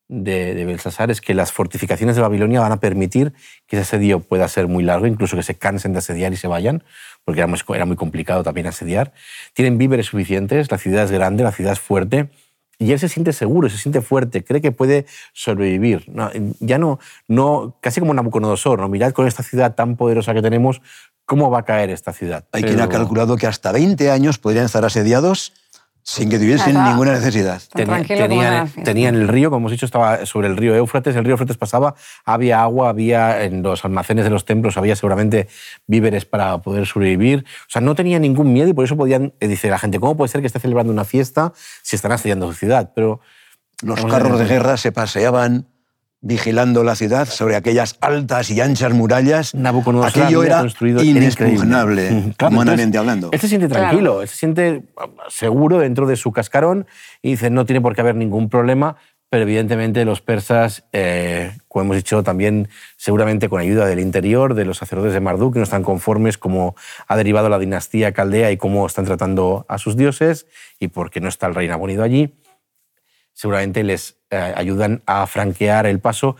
de, 0.08 0.54
de, 0.54 0.66
Belsasar 0.66 1.12
es 1.12 1.22
que 1.22 1.34
las 1.34 1.52
fortificaciones 1.52 2.16
de 2.16 2.22
Babilonia 2.22 2.60
van 2.60 2.72
a 2.72 2.80
permitir 2.80 3.34
que 3.68 3.78
ese 3.78 3.84
asedio 3.84 4.20
pueda 4.20 4.48
ser 4.48 4.68
muy 4.68 4.84
largo, 4.84 5.08
incluso 5.08 5.36
que 5.36 5.44
se 5.44 5.56
cansen 5.56 5.94
de 5.94 6.00
asediar 6.00 6.34
y 6.34 6.38
se 6.38 6.48
vayan, 6.48 6.84
porque 7.24 7.40
era 7.40 7.48
muy, 7.48 7.60
era 7.74 7.86
muy 7.86 7.96
complicado 7.96 8.44
también 8.44 8.68
asediar. 8.68 9.14
Tienen 9.54 9.78
víveres 9.78 10.08
suficientes, 10.08 10.70
la 10.72 10.78
ciudad 10.78 11.06
es 11.06 11.12
grande, 11.12 11.44
la 11.44 11.52
ciudad 11.52 11.74
es 11.74 11.80
fuerte, 11.80 12.30
y 12.82 12.94
él 12.94 13.00
se 13.00 13.10
siente 13.10 13.32
seguro, 13.32 13.70
se 13.70 13.78
siente 13.78 14.02
fuerte, 14.02 14.44
cree 14.44 14.60
que 14.60 14.72
puede 14.72 15.06
sobrevivir. 15.34 16.04
ya 16.60 16.80
no, 16.80 17.00
no, 17.28 17.78
casi 17.80 18.00
como 18.00 18.12
Nabucodonosor, 18.14 18.80
¿no? 18.80 18.90
mirad 18.90 19.12
con 19.12 19.28
esta 19.28 19.44
ciudad 19.44 19.76
tan 19.76 19.96
poderosa 19.96 20.34
que 20.34 20.42
tenemos, 20.42 20.82
¿cómo 21.26 21.52
va 21.52 21.60
a 21.60 21.64
caer 21.64 21.92
esta 21.92 22.12
ciudad? 22.12 22.44
Hay 22.52 22.64
quien 22.64 22.82
ha 22.82 22.90
calculado 22.90 23.38
que 23.38 23.46
hasta 23.46 23.72
20 23.72 24.10
años 24.10 24.40
podrían 24.40 24.66
estar 24.66 24.84
asediados 24.84 25.54
sin 26.04 26.30
que 26.30 26.38
tuviesen 26.38 26.74
Nada. 26.74 26.90
ninguna 26.90 27.14
necesidad. 27.14 27.62
Tenían, 27.74 28.68
tenían 28.84 29.16
el 29.16 29.28
río, 29.28 29.50
como 29.50 29.60
hemos 29.60 29.72
dicho, 29.72 29.86
estaba 29.86 30.26
sobre 30.26 30.48
el 30.48 30.58
río 30.58 30.76
Éufrates. 30.76 31.16
El 31.16 31.24
río 31.24 31.34
Éufrates 31.34 31.58
pasaba, 31.58 31.96
había 32.26 32.62
agua, 32.62 32.90
había 32.90 33.44
en 33.44 33.64
los 33.64 33.86
almacenes 33.86 34.24
de 34.24 34.30
los 34.32 34.46
templos, 34.46 34.78
había 34.78 34.96
seguramente 34.96 35.48
víveres 35.88 36.26
para 36.26 36.58
poder 36.60 36.86
sobrevivir. 36.86 37.46
O 37.62 37.70
sea, 37.70 37.82
no 37.82 37.96
tenían 37.96 38.22
ningún 38.24 38.52
miedo 38.52 38.68
y 38.70 38.74
por 38.74 38.86
eso 38.86 38.98
podían, 38.98 39.34
eh, 39.40 39.48
dice 39.48 39.70
la 39.70 39.80
gente, 39.80 40.00
¿cómo 40.00 40.18
puede 40.18 40.30
ser 40.30 40.42
que 40.42 40.48
esté 40.48 40.60
celebrando 40.60 40.92
una 40.92 41.06
fiesta 41.06 41.54
si 41.82 41.96
están 41.96 42.12
asediando 42.12 42.48
su 42.48 42.54
ciudad? 42.54 42.92
Pero 42.96 43.20
Los 43.82 44.06
carros 44.06 44.38
de 44.40 44.46
guerra 44.46 44.78
se 44.78 44.92
paseaban 44.92 45.71
vigilando 46.22 46.84
la 46.84 46.96
ciudad 46.96 47.28
sobre 47.28 47.56
aquellas 47.56 47.98
altas 48.00 48.52
y 48.52 48.62
anchas 48.62 48.94
murallas. 48.94 49.56
Nabucodonosor 49.56 50.24
Aquello 50.24 50.44
era 50.44 50.64
inexpugnable, 51.02 52.34
Claro, 52.38 52.54
humanamente 52.54 52.84
entonces, 52.84 53.00
hablando. 53.00 53.30
Él 53.32 53.40
se 53.40 53.48
siente 53.48 53.68
Claro. 53.68 53.84
tranquilo, 53.84 54.22
él 54.22 54.28
se 54.28 54.36
siente 54.36 54.84
ah, 54.98 55.08
seguro 55.30 55.80
dentro 55.80 56.06
de 56.06 56.16
su 56.16 56.32
cascarón 56.32 56.86
y 57.24 57.32
dice 57.32 57.50
no 57.50 57.66
tiene 57.66 57.82
por 57.82 57.96
qué 57.96 58.02
haber 58.02 58.16
ningún 58.16 58.50
problema, 58.50 58.98
pero 59.32 59.44
evidentemente 59.44 60.06
los 60.06 60.22
persas, 60.22 60.84
eh, 60.92 61.58
como 61.68 61.86
hemos 61.86 61.96
dicho 61.96 62.22
también, 62.22 62.68
seguramente 62.98 63.50
con 63.50 63.60
ayuda 63.60 63.88
del 63.88 64.00
interior, 64.00 64.54
de 64.54 64.66
los 64.66 64.78
sacerdotes 64.78 65.14
de 65.14 65.22
Marduk, 65.22 65.54
que 65.54 65.60
no 65.60 65.64
están 65.64 65.84
conformes 65.84 66.38
cómo 66.38 66.76
ha 67.08 67.18
derivado 67.18 67.50
la 67.50 67.58
dinastía 67.58 68.12
caldea 68.12 68.52
y 68.52 68.58
cómo 68.58 68.86
están 68.86 69.06
tratando 69.06 69.66
a 69.70 69.80
sus 69.80 69.98
dioses 69.98 70.46
y 70.80 70.90
porque 70.90 71.20
no 71.20 71.30
está 71.30 71.48
el 71.48 71.56
rey 71.56 71.68
Nabonido 71.68 72.04
allí, 72.04 72.36
seguramente 73.34 73.84
les 73.84 74.21
ayudan 74.32 75.02
a 75.06 75.28
franquear 75.28 75.86
el 75.86 76.00
paso 76.00 76.36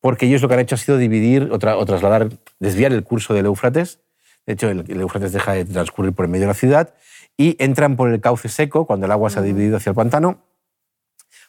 porque 0.00 0.26
ellos 0.26 0.42
lo 0.42 0.48
que 0.48 0.54
han 0.54 0.60
hecho 0.60 0.74
ha 0.74 0.78
sido 0.78 0.98
dividir 0.98 1.48
o, 1.52 1.58
tra- 1.58 1.76
o 1.76 1.84
trasladar, 1.86 2.28
desviar 2.58 2.92
el 2.92 3.04
curso 3.04 3.34
del 3.34 3.46
Éufrates. 3.46 4.00
De 4.46 4.54
hecho, 4.54 4.68
el, 4.68 4.80
el 4.88 5.30
deja 5.30 5.52
de 5.52 5.64
transcurrir 5.64 6.12
por 6.12 6.24
el 6.24 6.30
medio 6.30 6.42
de 6.42 6.48
la 6.48 6.54
ciudad 6.54 6.94
y 7.36 7.56
entran 7.62 7.96
por 7.96 8.12
el 8.12 8.20
cauce 8.20 8.48
seco 8.48 8.86
cuando 8.86 9.06
el 9.06 9.12
agua 9.12 9.30
se 9.30 9.38
ha 9.38 9.42
dividido 9.42 9.76
hacia 9.76 9.90
el 9.90 9.96
pantano. 9.96 10.40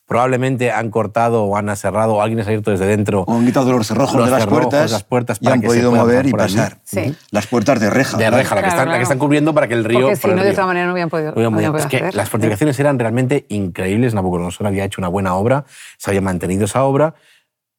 Probablemente 0.05 0.69
han 0.71 0.89
cortado 0.89 1.45
o 1.45 1.55
han 1.55 1.69
aserrado 1.69 2.15
o 2.15 2.21
alguien 2.21 2.39
ha 2.41 2.43
abierto 2.43 2.71
desde 2.71 2.85
dentro 2.85 3.21
O 3.21 3.33
han 3.37 3.45
quitado 3.45 3.71
los 3.71 3.87
cerrojos 3.87 4.15
los 4.15 4.25
de 4.25 4.31
las 4.31 4.41
cerrojos, 4.41 4.65
puertas, 4.65 4.91
las 4.91 5.03
puertas 5.03 5.37
y 5.41 5.47
han 5.47 5.61
que 5.61 5.67
podido 5.67 5.91
mover 5.93 6.25
y 6.25 6.31
pasar. 6.31 6.79
Sí. 6.83 7.15
Las 7.31 7.47
puertas 7.47 7.79
de 7.79 7.89
reja. 7.89 8.17
de 8.17 8.29
reja, 8.29 8.53
la 8.55 8.61
que, 8.61 8.67
Claro, 8.67 8.67
están, 8.67 8.77
la 8.77 8.83
que 8.83 8.89
claro. 8.89 9.03
están 9.03 9.19
cubriendo 9.19 9.53
para 9.53 9.67
que 9.69 9.75
el 9.75 9.85
río... 9.85 10.01
Porque 10.01 10.15
si 10.17 10.27
no, 10.27 10.43
de 10.43 10.51
otra 10.51 10.65
manera 10.65 10.85
no 10.87 10.91
habían 10.91 11.09
podido, 11.09 11.33
Oigan, 11.35 11.51
no 11.53 11.57
habían 11.57 11.75
es 11.75 11.83
podido 11.83 11.89
que 11.89 11.97
hacer. 12.05 12.15
las 12.15 12.29
fortificaciones 12.29 12.79
eran 12.79 12.99
realmente 12.99 13.45
increíbles. 13.49 14.13
Nabucodonosor 14.13 14.67
había 14.67 14.83
hecho 14.83 14.99
una 14.99 15.07
buena 15.07 15.35
obra, 15.35 15.63
se 15.97 16.11
había 16.11 16.21
mantenido 16.21 16.65
esa 16.65 16.83
obra, 16.83 17.15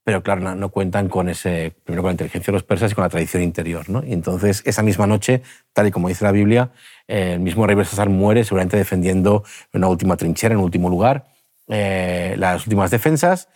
pero 0.02 0.22
claro, 0.22 0.40
no, 0.40 0.54
no 0.54 0.68
cuentan 0.70 1.08
con 1.08 1.28
ese, 1.28 1.74
primero 1.84 2.02
con 2.02 2.08
la 2.08 2.12
inteligencia 2.12 2.50
de 2.52 2.56
los 2.56 2.62
persas 2.62 2.92
y 2.92 2.94
con 2.94 3.02
la 3.04 3.08
tradición 3.10 3.42
interior. 3.42 3.88
¿no? 3.88 4.02
Y 4.04 4.12
entonces, 4.12 4.62
esa 4.64 4.82
misma 4.82 5.06
noche, 5.06 5.42
tal 5.72 5.86
y 5.86 5.90
como 5.90 6.08
dice 6.08 6.24
la 6.24 6.32
Biblia, 6.32 6.70
eh, 7.06 7.32
el 7.34 7.40
mismo 7.40 7.66
rey 7.66 7.74
Belsasar 7.76 8.08
muere, 8.08 8.44
seguramente 8.44 8.76
defendiendo 8.78 9.44
una 9.72 9.88
última 9.88 10.16
trinchera, 10.16 10.52
en 10.54 10.58
un 10.58 10.64
último 10.64 10.88
lugar, 10.88 11.26
eh, 11.68 12.34
las 12.38 12.66
últimas 12.66 12.90
defensas, 12.90 13.48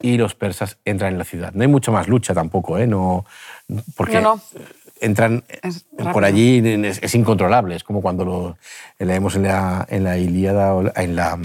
y 0.00 0.18
los 0.18 0.34
persas 0.34 0.78
entran 0.84 1.12
en 1.12 1.18
la 1.18 1.24
ciudad. 1.24 1.52
No 1.54 1.62
hay 1.62 1.68
mucha 1.68 1.90
más 1.90 2.06
lucha 2.08 2.34
tampoco, 2.34 2.78
¿eh? 2.78 2.86
No, 2.86 3.24
porque 3.96 4.20
No, 4.20 4.36
no. 4.36 4.42
entran 5.00 5.42
por 6.12 6.24
allí 6.24 6.62
es, 6.84 7.02
es 7.02 7.14
incontrolable. 7.14 7.76
Es 7.76 7.84
como 7.84 8.02
cuando 8.02 8.24
lo 8.24 8.58
leemos 8.98 9.36
en 9.36 9.44
la, 9.44 9.86
en 9.88 10.04
la 10.04 10.18
Ilíada, 10.18 10.74
en 10.96 11.16
la, 11.16 11.38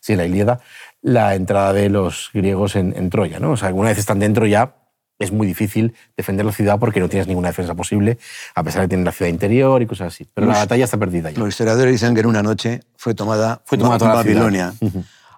sí, 0.00 0.12
en 0.12 0.18
la 0.18 0.26
Ilíada, 0.26 0.60
la 1.00 1.34
entrada 1.34 1.72
de 1.72 1.88
los 1.88 2.30
griegos 2.32 2.76
en, 2.76 2.94
en 2.96 3.10
Troya. 3.10 3.40
¿no? 3.40 3.52
O 3.52 3.56
sea, 3.56 3.74
una 3.74 3.88
vez 3.88 3.98
están 3.98 4.20
dentro 4.20 4.46
ya 4.46 4.76
es 5.18 5.30
muy 5.30 5.46
difícil 5.46 5.94
defender 6.16 6.44
la 6.44 6.50
ciudad 6.52 6.80
porque 6.80 6.98
no 6.98 7.08
tienes 7.08 7.28
ninguna 7.28 7.48
defensa 7.48 7.74
posible, 7.76 8.18
a 8.56 8.64
pesar 8.64 8.80
de 8.80 8.86
que 8.86 8.88
tienen 8.90 9.04
la 9.04 9.12
ciudad 9.12 9.30
interior 9.30 9.80
y 9.80 9.86
cosas 9.86 10.12
así. 10.12 10.26
Pero 10.34 10.48
la 10.48 10.54
batalla 10.54 10.84
está 10.84 10.96
perdida 10.96 11.30
ya. 11.30 11.38
Los 11.38 11.50
historiadores 11.50 11.92
dicen 11.92 12.14
que 12.14 12.20
en 12.20 12.26
una 12.26 12.42
noche 12.42 12.80
fue 12.96 13.14
tomada, 13.14 13.60
Fue 13.64 13.78
tomada 13.78 13.98
toda 13.98 14.10
la 14.10 14.16
Babilonia. 14.16 14.74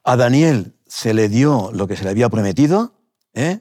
A 0.05 0.17
Daniel 0.17 0.75
se 0.87 1.15
le 1.15 1.29
dio 1.29 1.71
lo 1.73 1.87
que 1.89 1.97
se 1.97 2.05
le 2.05 2.11
había 2.11 2.29
prometido, 2.29 2.93
¿eh? 3.33 3.61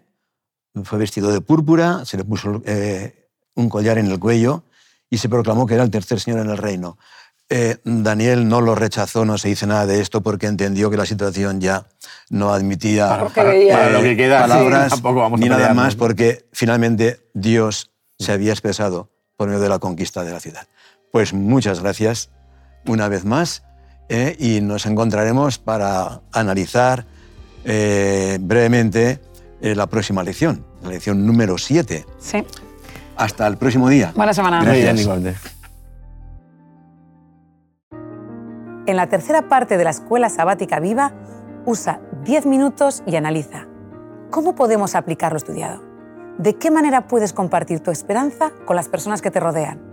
fue 0.83 0.97
vestido 0.99 1.31
de 1.31 1.39
púrpura, 1.41 2.03
se 2.05 2.17
le 2.17 2.23
puso 2.23 2.61
eh, 2.65 3.29
un 3.55 3.69
collar 3.69 3.97
en 3.97 4.07
el 4.07 4.19
cuello 4.19 4.63
y 5.09 5.19
se 5.19 5.29
proclamó 5.29 5.65
que 5.67 5.75
era 5.75 5.83
el 5.83 5.91
tercer 5.91 6.19
señor 6.19 6.39
en 6.41 6.49
el 6.49 6.57
reino. 6.57 6.97
Eh, 7.49 7.77
Daniel 7.83 8.47
no 8.47 8.61
lo 8.61 8.73
rechazó, 8.73 9.25
no 9.25 9.37
se 9.37 9.49
dice 9.49 9.67
nada 9.67 9.85
de 9.85 9.99
esto 10.01 10.21
porque 10.21 10.47
entendió 10.47 10.89
que 10.89 10.97
la 10.97 11.05
situación 11.05 11.61
ya 11.61 11.85
no 12.29 12.51
admitía 12.53 13.07
Para- 13.09 13.23
Porque 13.25 13.43
veía- 13.43 13.73
para 13.75 13.89
lo 13.91 14.01
que 14.01 14.17
queda, 14.17 14.43
sí, 14.43 14.49
palabras 14.49 15.01
vamos 15.01 15.39
ni 15.39 15.49
nada 15.49 15.73
más 15.73 15.95
porque 15.95 16.47
finalmente 16.51 17.29
Dios 17.33 17.91
se 18.17 18.31
había 18.31 18.51
expresado 18.51 19.11
por 19.37 19.47
medio 19.47 19.61
de 19.61 19.69
la 19.69 19.79
conquista 19.79 20.23
de 20.23 20.31
la 20.31 20.39
ciudad. 20.39 20.67
Pues 21.11 21.33
muchas 21.33 21.81
gracias 21.81 22.29
una 22.87 23.07
vez 23.07 23.23
más 23.25 23.63
¿eh? 24.09 24.35
y 24.39 24.61
nos 24.61 24.85
encontraremos 24.85 25.57
para 25.57 26.21
analizar 26.31 27.05
eh, 27.65 28.37
brevemente 28.41 29.19
eh, 29.61 29.75
la 29.75 29.87
próxima 29.87 30.23
lección, 30.23 30.65
la 30.81 30.89
lección 30.89 31.25
número 31.25 31.57
7. 31.57 32.05
Sí. 32.19 32.45
Hasta 33.15 33.47
el 33.47 33.57
próximo 33.57 33.89
día. 33.89 34.11
Buena 34.15 34.33
semana. 34.33 34.63
Gracias. 34.63 35.01
igualmente. 35.01 35.39
En 38.85 38.97
la 38.97 39.07
tercera 39.07 39.47
parte 39.47 39.77
de 39.77 39.83
la 39.85 39.91
Escuela 39.91 40.29
Sabática 40.29 40.79
Viva, 40.79 41.13
usa 41.65 42.01
10 42.25 42.45
minutos 42.47 43.01
y 43.05 43.15
analiza. 43.15 43.67
¿Cómo 44.29 44.55
podemos 44.55 44.95
aplicar 44.95 45.31
lo 45.31 45.37
estudiado? 45.37 45.81
¿De 46.37 46.55
qué 46.55 46.71
manera 46.71 47.07
puedes 47.07 47.31
compartir 47.31 47.79
tu 47.79 47.91
esperanza 47.91 48.51
con 48.65 48.75
las 48.75 48.89
personas 48.89 49.21
que 49.21 49.31
te 49.31 49.39
rodean? 49.39 49.92